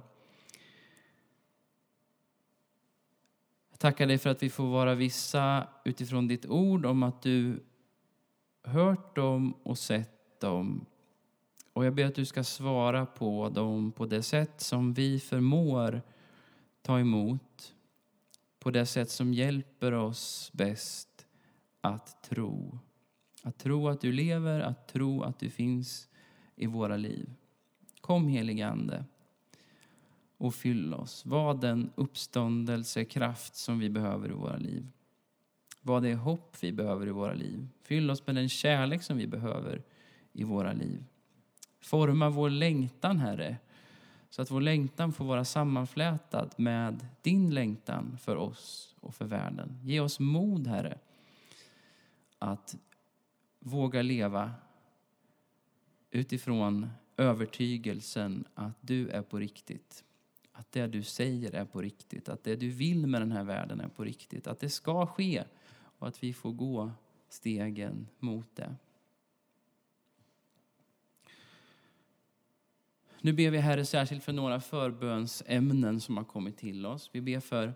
Jag 3.70 3.78
tackar 3.78 4.06
dig 4.06 4.18
för 4.18 4.30
att 4.30 4.42
vi 4.42 4.50
får 4.50 4.66
vara 4.66 4.94
vissa 4.94 5.68
utifrån 5.84 6.28
ditt 6.28 6.46
ord 6.46 6.86
om 6.86 7.02
att 7.02 7.22
du 7.22 7.64
hört 8.62 9.16
dem 9.16 9.54
och 9.62 9.78
sett 9.78 10.40
dem. 10.40 10.86
Och 11.72 11.84
jag 11.84 11.94
ber 11.94 12.04
att 12.04 12.14
du 12.14 12.24
ska 12.24 12.44
svara 12.44 13.06
på 13.06 13.48
dem 13.48 13.92
på 13.92 14.06
det 14.06 14.22
sätt 14.22 14.60
som 14.60 14.94
vi 14.94 15.20
förmår 15.20 16.02
ta 16.82 17.00
emot 17.00 17.74
på 18.60 18.70
det 18.70 18.86
sätt 18.86 19.10
som 19.10 19.34
hjälper 19.34 19.92
oss 19.92 20.50
bäst 20.52 21.26
att 21.80 22.22
tro. 22.22 22.78
Att 23.42 23.58
tro 23.58 23.88
att 23.88 24.00
du 24.00 24.12
lever, 24.12 24.60
att 24.60 24.88
tro 24.88 25.22
att 25.22 25.38
du 25.38 25.50
finns 25.50 26.08
i 26.56 26.66
våra 26.66 26.96
liv. 26.96 27.30
Kom 28.00 28.28
helige 28.28 28.68
Ande 28.68 29.04
och 30.36 30.54
fyll 30.54 30.94
oss. 30.94 31.26
Var 31.26 31.54
den 31.54 31.90
uppståndelsekraft 31.94 33.56
som 33.56 33.78
vi 33.78 33.90
behöver 33.90 34.28
i 34.28 34.32
våra 34.32 34.56
liv. 34.56 34.88
Var 35.82 36.00
det 36.00 36.14
hopp 36.14 36.56
vi 36.60 36.72
behöver 36.72 37.06
i 37.06 37.10
våra 37.10 37.34
liv. 37.34 37.68
Fyll 37.82 38.10
oss 38.10 38.26
med 38.26 38.36
den 38.36 38.48
kärlek 38.48 39.02
som 39.02 39.16
vi 39.16 39.26
behöver 39.26 39.82
i 40.32 40.44
våra 40.44 40.72
liv. 40.72 41.04
Forma 41.80 42.30
vår 42.30 42.50
längtan, 42.50 43.18
Herre, 43.18 43.56
så 44.30 44.42
att 44.42 44.50
vår 44.50 44.60
längtan 44.60 45.12
får 45.12 45.24
vara 45.24 45.44
sammanflätad 45.44 46.54
med 46.56 47.06
din 47.22 47.54
längtan 47.54 48.18
för 48.18 48.36
oss 48.36 48.96
och 49.00 49.14
för 49.14 49.24
världen. 49.24 49.78
Ge 49.82 50.00
oss 50.00 50.20
mod, 50.20 50.66
Herre, 50.66 50.98
att 52.38 52.76
våga 53.58 54.02
leva 54.02 54.52
utifrån 56.10 56.90
övertygelsen 57.16 58.44
att 58.54 58.76
du 58.80 59.08
är 59.08 59.22
på 59.22 59.38
riktigt. 59.38 60.04
Att 60.52 60.72
det 60.72 60.86
du 60.86 61.02
säger 61.02 61.54
är 61.54 61.64
på 61.64 61.80
riktigt, 61.80 62.28
att 62.28 62.44
det 62.44 62.56
du 62.56 62.68
vill 62.68 63.06
med 63.06 63.22
den 63.22 63.32
här 63.32 63.44
världen 63.44 63.80
är 63.80 63.88
på 63.88 64.04
riktigt. 64.04 64.46
Att 64.46 64.60
det 64.60 64.70
ska 64.70 65.06
ske 65.06 65.44
och 65.98 66.08
att 66.08 66.22
vi 66.22 66.32
får 66.32 66.52
gå 66.52 66.90
stegen 67.28 68.08
mot 68.18 68.56
det. 68.56 68.74
Nu 73.22 73.32
ber 73.32 73.50
vi 73.50 73.58
Herre 73.58 73.84
särskilt 73.84 74.24
för 74.24 74.32
några 74.32 74.60
förbönsämnen 74.60 76.00
som 76.00 76.16
har 76.16 76.24
kommit 76.24 76.56
till 76.56 76.86
oss. 76.86 77.10
Vi 77.12 77.20
ber 77.20 77.40
för 77.40 77.74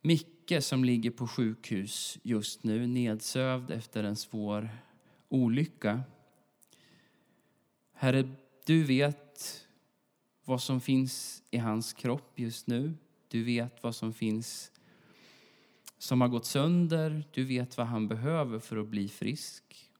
Micke 0.00 0.52
som 0.60 0.84
ligger 0.84 1.10
på 1.10 1.26
sjukhus 1.26 2.18
just 2.22 2.64
nu, 2.64 2.86
nedsövd 2.86 3.70
efter 3.70 4.04
en 4.04 4.16
svår 4.16 4.70
olycka. 5.28 6.00
Herre, 7.92 8.28
du 8.66 8.84
vet 8.84 9.66
vad 10.44 10.62
som 10.62 10.80
finns 10.80 11.42
i 11.50 11.58
hans 11.58 11.92
kropp 11.92 12.32
just 12.38 12.66
nu. 12.66 12.94
Du 13.28 13.44
vet 13.44 13.82
vad 13.82 13.94
som 13.94 14.12
finns 14.12 14.72
som 15.98 16.20
har 16.20 16.28
gått 16.28 16.46
sönder. 16.46 17.24
Du 17.32 17.44
vet 17.44 17.76
vad 17.76 17.86
han 17.86 18.08
behöver 18.08 18.58
för 18.58 18.76
att 18.76 18.88
bli 18.88 19.08
frisk. 19.08 19.90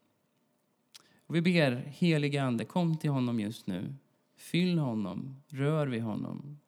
Och 1.26 1.36
vi 1.36 1.42
ber, 1.42 1.72
helige 1.72 2.42
Ande, 2.42 2.64
kom 2.64 2.98
till 2.98 3.10
honom 3.10 3.40
just 3.40 3.66
nu. 3.66 3.94
Fyll 4.38 4.78
honom, 4.78 5.36
rör 5.48 5.86
vid 5.86 6.02
honom. 6.02 6.58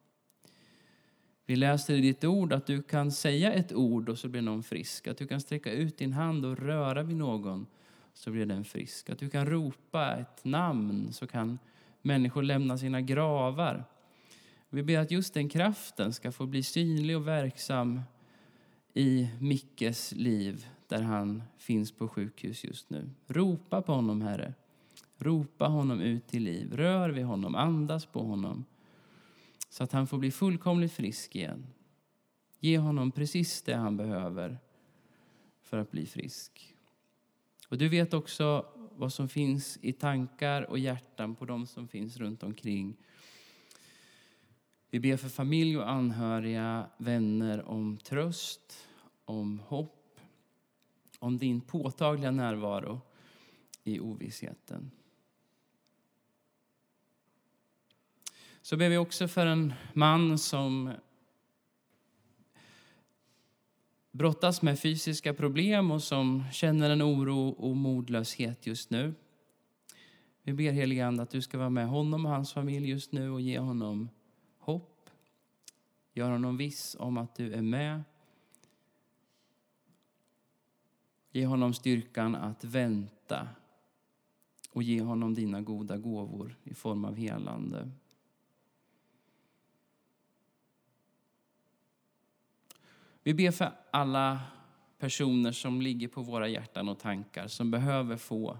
Vi 1.45 1.55
läser 1.55 1.93
i 1.93 2.01
ditt 2.01 2.23
ord 2.23 2.53
att 2.53 2.65
du 2.65 2.81
kan 2.81 3.11
säga 3.11 3.53
ett 3.53 3.73
ord 3.73 4.09
och 4.09 4.19
så 4.19 4.27
blir 4.27 4.41
någon 4.41 4.63
frisk. 4.63 5.07
Att 5.07 5.17
du 5.17 5.27
kan 5.27 5.41
sträcka 5.41 5.71
ut 5.71 5.97
din 5.97 6.13
hand 6.13 6.45
och 6.45 6.57
röra 6.57 7.03
vid 7.03 7.15
någon 7.15 7.65
så 8.13 8.31
blir 8.31 8.45
den 8.45 8.63
frisk. 8.63 9.09
Att 9.09 9.19
du 9.19 9.29
kan 9.29 9.45
ropa 9.45 10.15
ett 10.15 10.45
namn 10.45 11.13
så 11.13 11.27
kan 11.27 11.59
människor 12.01 12.43
lämna 12.43 12.77
sina 12.77 13.01
gravar. 13.01 13.85
Vi 14.69 14.83
ber 14.83 14.99
att 14.99 15.11
just 15.11 15.33
den 15.33 15.49
kraften 15.49 16.13
ska 16.13 16.31
få 16.31 16.45
bli 16.45 16.63
synlig 16.63 17.17
och 17.17 17.27
verksam 17.27 18.01
i 18.93 19.29
Mickes 19.39 20.11
liv 20.11 20.67
där 20.87 21.01
han 21.01 21.43
finns 21.57 21.91
på 21.91 22.07
sjukhus 22.07 22.63
just 22.63 22.89
nu. 22.89 23.09
Ropa 23.27 23.81
på 23.81 23.93
honom, 23.93 24.21
Herre. 24.21 24.53
Ropa 25.21 25.65
honom 25.65 26.01
ut 26.01 26.27
till 26.27 26.43
liv. 26.43 26.73
Rör 26.75 27.09
vid 27.09 27.25
honom, 27.25 27.55
andas 27.55 28.05
på 28.05 28.23
honom 28.23 28.65
så 29.69 29.83
att 29.83 29.91
han 29.91 30.07
får 30.07 30.17
bli 30.17 30.31
fullkomligt 30.31 30.93
frisk 30.93 31.35
igen. 31.35 31.67
Ge 32.59 32.77
honom 32.77 33.11
precis 33.11 33.61
det 33.61 33.75
han 33.75 33.97
behöver 33.97 34.57
för 35.61 35.77
att 35.77 35.91
bli 35.91 36.05
frisk. 36.05 36.75
Och 37.69 37.77
du 37.77 37.89
vet 37.89 38.13
också 38.13 38.65
vad 38.95 39.13
som 39.13 39.29
finns 39.29 39.79
i 39.81 39.93
tankar 39.93 40.61
och 40.61 40.79
hjärtan 40.79 41.35
på 41.35 41.45
de 41.45 41.67
som 41.67 41.87
finns 41.87 42.17
runt 42.17 42.43
omkring. 42.43 42.97
Vi 44.89 44.99
ber 44.99 45.17
för 45.17 45.29
familj 45.29 45.77
och 45.77 45.89
anhöriga, 45.89 46.89
vänner 46.97 47.69
om 47.69 47.97
tröst, 47.97 48.87
om 49.25 49.59
hopp, 49.59 50.19
om 51.19 51.37
din 51.37 51.61
påtagliga 51.61 52.31
närvaro 52.31 53.01
i 53.83 53.99
ovissheten. 53.99 54.91
Så 58.61 58.77
ber 58.77 58.89
vi 58.89 58.97
också 58.97 59.27
för 59.27 59.45
en 59.45 59.73
man 59.93 60.37
som 60.37 60.93
brottas 64.11 64.61
med 64.61 64.79
fysiska 64.79 65.33
problem 65.33 65.91
och 65.91 66.03
som 66.03 66.43
känner 66.51 66.89
en 66.89 67.01
oro 67.01 67.49
och 67.49 67.77
modlöshet 67.77 68.67
just 68.67 68.89
nu. 68.89 69.13
Vi 70.43 70.53
ber 70.53 70.71
helige 70.71 71.07
Ande 71.07 71.23
att 71.23 71.29
du 71.29 71.41
ska 71.41 71.57
vara 71.57 71.69
med 71.69 71.87
honom 71.87 72.25
och 72.25 72.31
hans 72.31 72.53
familj 72.53 72.89
just 72.89 73.11
nu 73.11 73.29
och 73.29 73.41
ge 73.41 73.59
honom 73.59 74.09
hopp. 74.57 75.09
Gör 76.13 76.31
honom 76.31 76.57
viss 76.57 76.95
om 76.99 77.17
att 77.17 77.35
du 77.35 77.53
är 77.53 77.61
med. 77.61 78.03
Ge 81.31 81.45
honom 81.45 81.73
styrkan 81.73 82.35
att 82.35 82.63
vänta 82.63 83.47
och 84.69 84.83
ge 84.83 85.01
honom 85.01 85.33
dina 85.33 85.61
goda 85.61 85.97
gåvor 85.97 86.57
i 86.63 86.73
form 86.73 87.05
av 87.05 87.15
helande. 87.15 87.91
Vi 93.23 93.33
ber 93.33 93.51
för 93.51 93.71
alla 93.91 94.39
personer 94.97 95.51
som 95.51 95.81
ligger 95.81 96.07
på 96.07 96.21
våra 96.21 96.47
hjärtan 96.47 96.89
och 96.89 96.99
tankar 96.99 97.47
som 97.47 97.71
behöver 97.71 98.17
få 98.17 98.57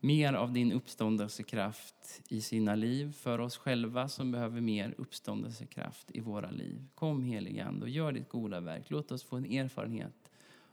mer 0.00 0.32
av 0.32 0.52
din 0.52 0.72
uppståndelsekraft 0.72 2.22
i 2.28 2.40
sina 2.40 2.74
liv. 2.74 3.12
För 3.12 3.38
oss 3.38 3.56
själva 3.56 4.08
som 4.08 4.32
behöver 4.32 4.60
mer 4.60 4.94
uppståndelsekraft 4.98 6.10
i 6.10 6.20
våra 6.20 6.50
liv. 6.50 6.86
Kom 6.94 7.24
helige 7.24 7.64
Ande 7.64 7.82
och 7.82 7.88
gör 7.88 8.12
ditt 8.12 8.28
goda 8.28 8.60
verk. 8.60 8.90
Låt 8.90 9.12
oss 9.12 9.22
få 9.22 9.36
en 9.36 9.44
erfarenhet 9.44 10.30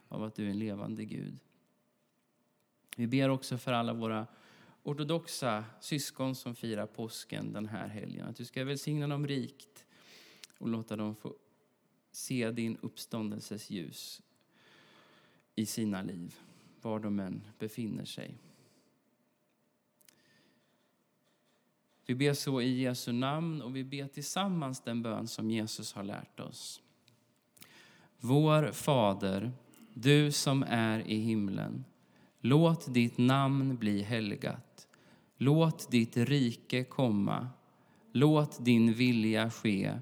av 0.07 0.23
att 0.23 0.36
du 0.36 0.45
är 0.45 0.49
en 0.49 0.59
levande 0.59 1.05
Gud. 1.05 1.39
Vi 2.95 3.07
ber 3.07 3.30
också 3.30 3.57
för 3.57 3.73
alla 3.73 3.93
våra 3.93 4.27
ortodoxa 4.84 5.63
syskon 5.80 6.36
som 6.36 6.55
firar 6.55 6.86
påsken 6.86 7.53
den 7.53 7.65
här 7.65 7.88
helgen. 7.88 8.27
Att 8.27 8.36
du 8.36 8.45
ska 8.45 8.63
välsigna 8.63 9.07
dem 9.07 9.27
rikt 9.27 9.86
och 10.57 10.67
låta 10.67 10.95
dem 10.95 11.15
få 11.15 11.34
se 12.12 12.51
din 12.51 12.78
uppståndelses 12.82 13.70
ljus 13.70 14.22
i 15.55 15.66
sina 15.66 16.01
liv, 16.01 16.36
var 16.82 16.99
de 16.99 17.20
än 17.20 17.41
befinner 17.60 18.05
sig. 18.05 18.38
Vi 22.05 22.16
ber 22.16 22.34
så 22.34 22.62
i 22.62 22.82
Jesu 22.82 23.12
namn 23.12 23.62
och 23.62 23.76
vi 23.76 23.84
ber 23.84 24.07
tillsammans 24.07 24.82
den 24.82 25.01
bön 25.01 25.28
som 25.28 25.51
Jesus 25.51 25.93
har 25.93 26.03
lärt 26.03 26.39
oss. 26.39 26.82
Vår 28.20 28.72
Fader, 28.72 29.51
du 29.93 30.32
som 30.32 30.64
är 30.64 31.07
i 31.07 31.16
himlen. 31.16 31.86
Låt 32.39 32.93
ditt 32.93 33.18
namn 33.18 33.78
bli 33.78 34.01
helgat. 34.01 34.88
Låt 35.38 35.91
ditt 35.91 36.18
rike 36.18 36.84
komma. 36.84 37.49
Låt 38.12 38.66
din 38.66 38.93
vilja 38.93 39.51
ske 39.51 40.01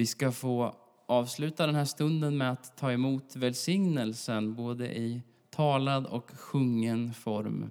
Vi 0.00 0.06
ska 0.06 0.32
få 0.32 0.76
avsluta 1.06 1.66
den 1.66 1.74
här 1.74 1.84
stunden 1.84 2.38
med 2.38 2.52
att 2.52 2.76
ta 2.76 2.92
emot 2.92 3.36
välsignelsen 3.36 4.54
både 4.54 4.98
i 4.98 5.22
talad 5.50 6.06
och 6.06 6.30
sjungen 6.30 7.14
form. 7.14 7.70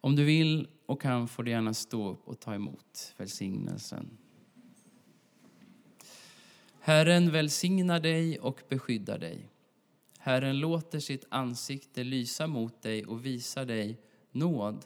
Om 0.00 0.16
du 0.16 0.24
vill 0.24 0.68
och 0.86 1.00
kan 1.00 1.28
får 1.28 1.42
du 1.42 1.50
gärna 1.50 1.74
stå 1.74 2.10
upp 2.10 2.28
och 2.28 2.40
ta 2.40 2.54
emot 2.54 3.14
välsignelsen. 3.16 4.18
Herren 6.80 7.30
välsignar 7.30 8.00
dig 8.00 8.38
och 8.38 8.60
beskyddar 8.68 9.18
dig. 9.18 9.50
Herren 10.18 10.58
låter 10.58 11.00
sitt 11.00 11.24
ansikte 11.28 12.04
lysa 12.04 12.46
mot 12.46 12.82
dig 12.82 13.04
och 13.06 13.26
visar 13.26 13.64
dig 13.64 14.00
nåd. 14.30 14.84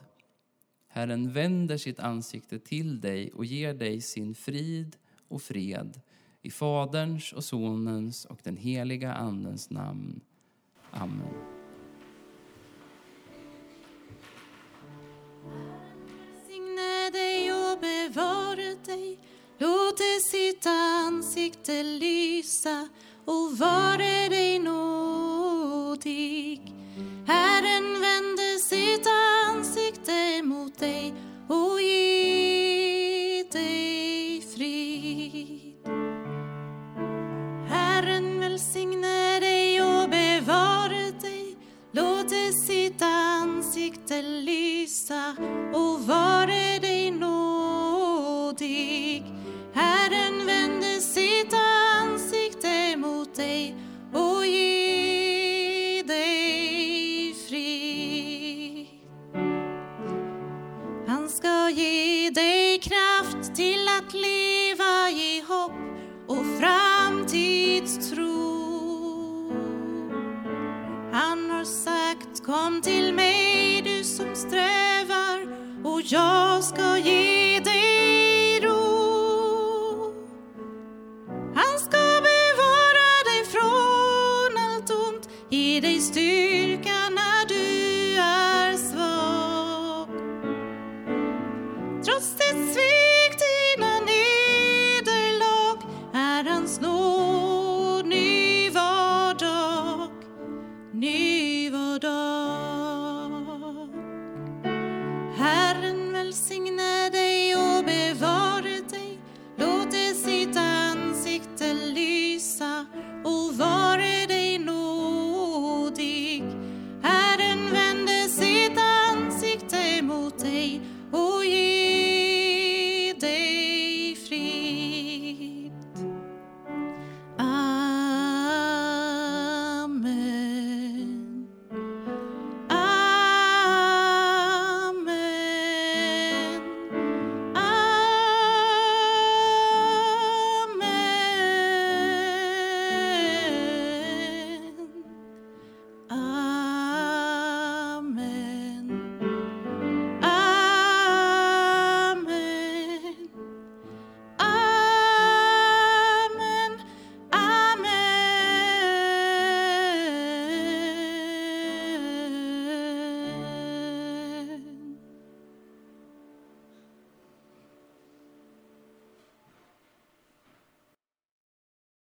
Herren 0.87 1.33
vänder 1.33 1.77
sitt 1.77 1.99
ansikte 1.99 2.59
till 2.59 3.01
dig 3.01 3.31
och 3.31 3.45
ger 3.45 3.73
dig 3.73 4.01
sin 4.01 4.35
frid 4.35 4.97
och 5.27 5.41
fred 5.41 6.01
i 6.41 6.51
Faderns 6.51 7.33
och 7.33 7.43
Sonens 7.43 8.25
och 8.25 8.39
den 8.43 8.57
heliga 8.57 9.13
Andens 9.13 9.69
namn. 9.69 10.21
Amen. 10.91 11.33
Signe 16.47 17.09
dig 17.11 17.51
och 17.51 17.79
bevare 17.79 18.75
dig 18.85 19.19
Låt 19.59 19.99
sitt 20.31 20.65
ansikte 20.65 21.83
lysa 21.83 22.89
och 23.25 23.57
vare 23.57 24.29
dig 24.29 24.59
nådig. 24.59 25.81
Herren 27.27 28.01
vände 28.01 28.59
sitt 28.69 29.07
ansikte 29.47 30.43
mot 30.43 30.79
dig 30.79 31.13
ansikte 44.17 44.21
lysa 44.21 45.35
och 45.73 46.07
var 46.07 46.47
det 46.47 46.66
Han 71.11 71.49
har 71.49 71.63
sagt 71.63 72.43
kom 72.45 72.81
till 72.81 73.13
mig 73.13 73.81
du 73.81 74.03
som 74.03 74.35
strävar 74.35 75.47
och 75.83 76.01
jag 76.01 76.63
ska 76.63 76.97
ge 76.97 77.56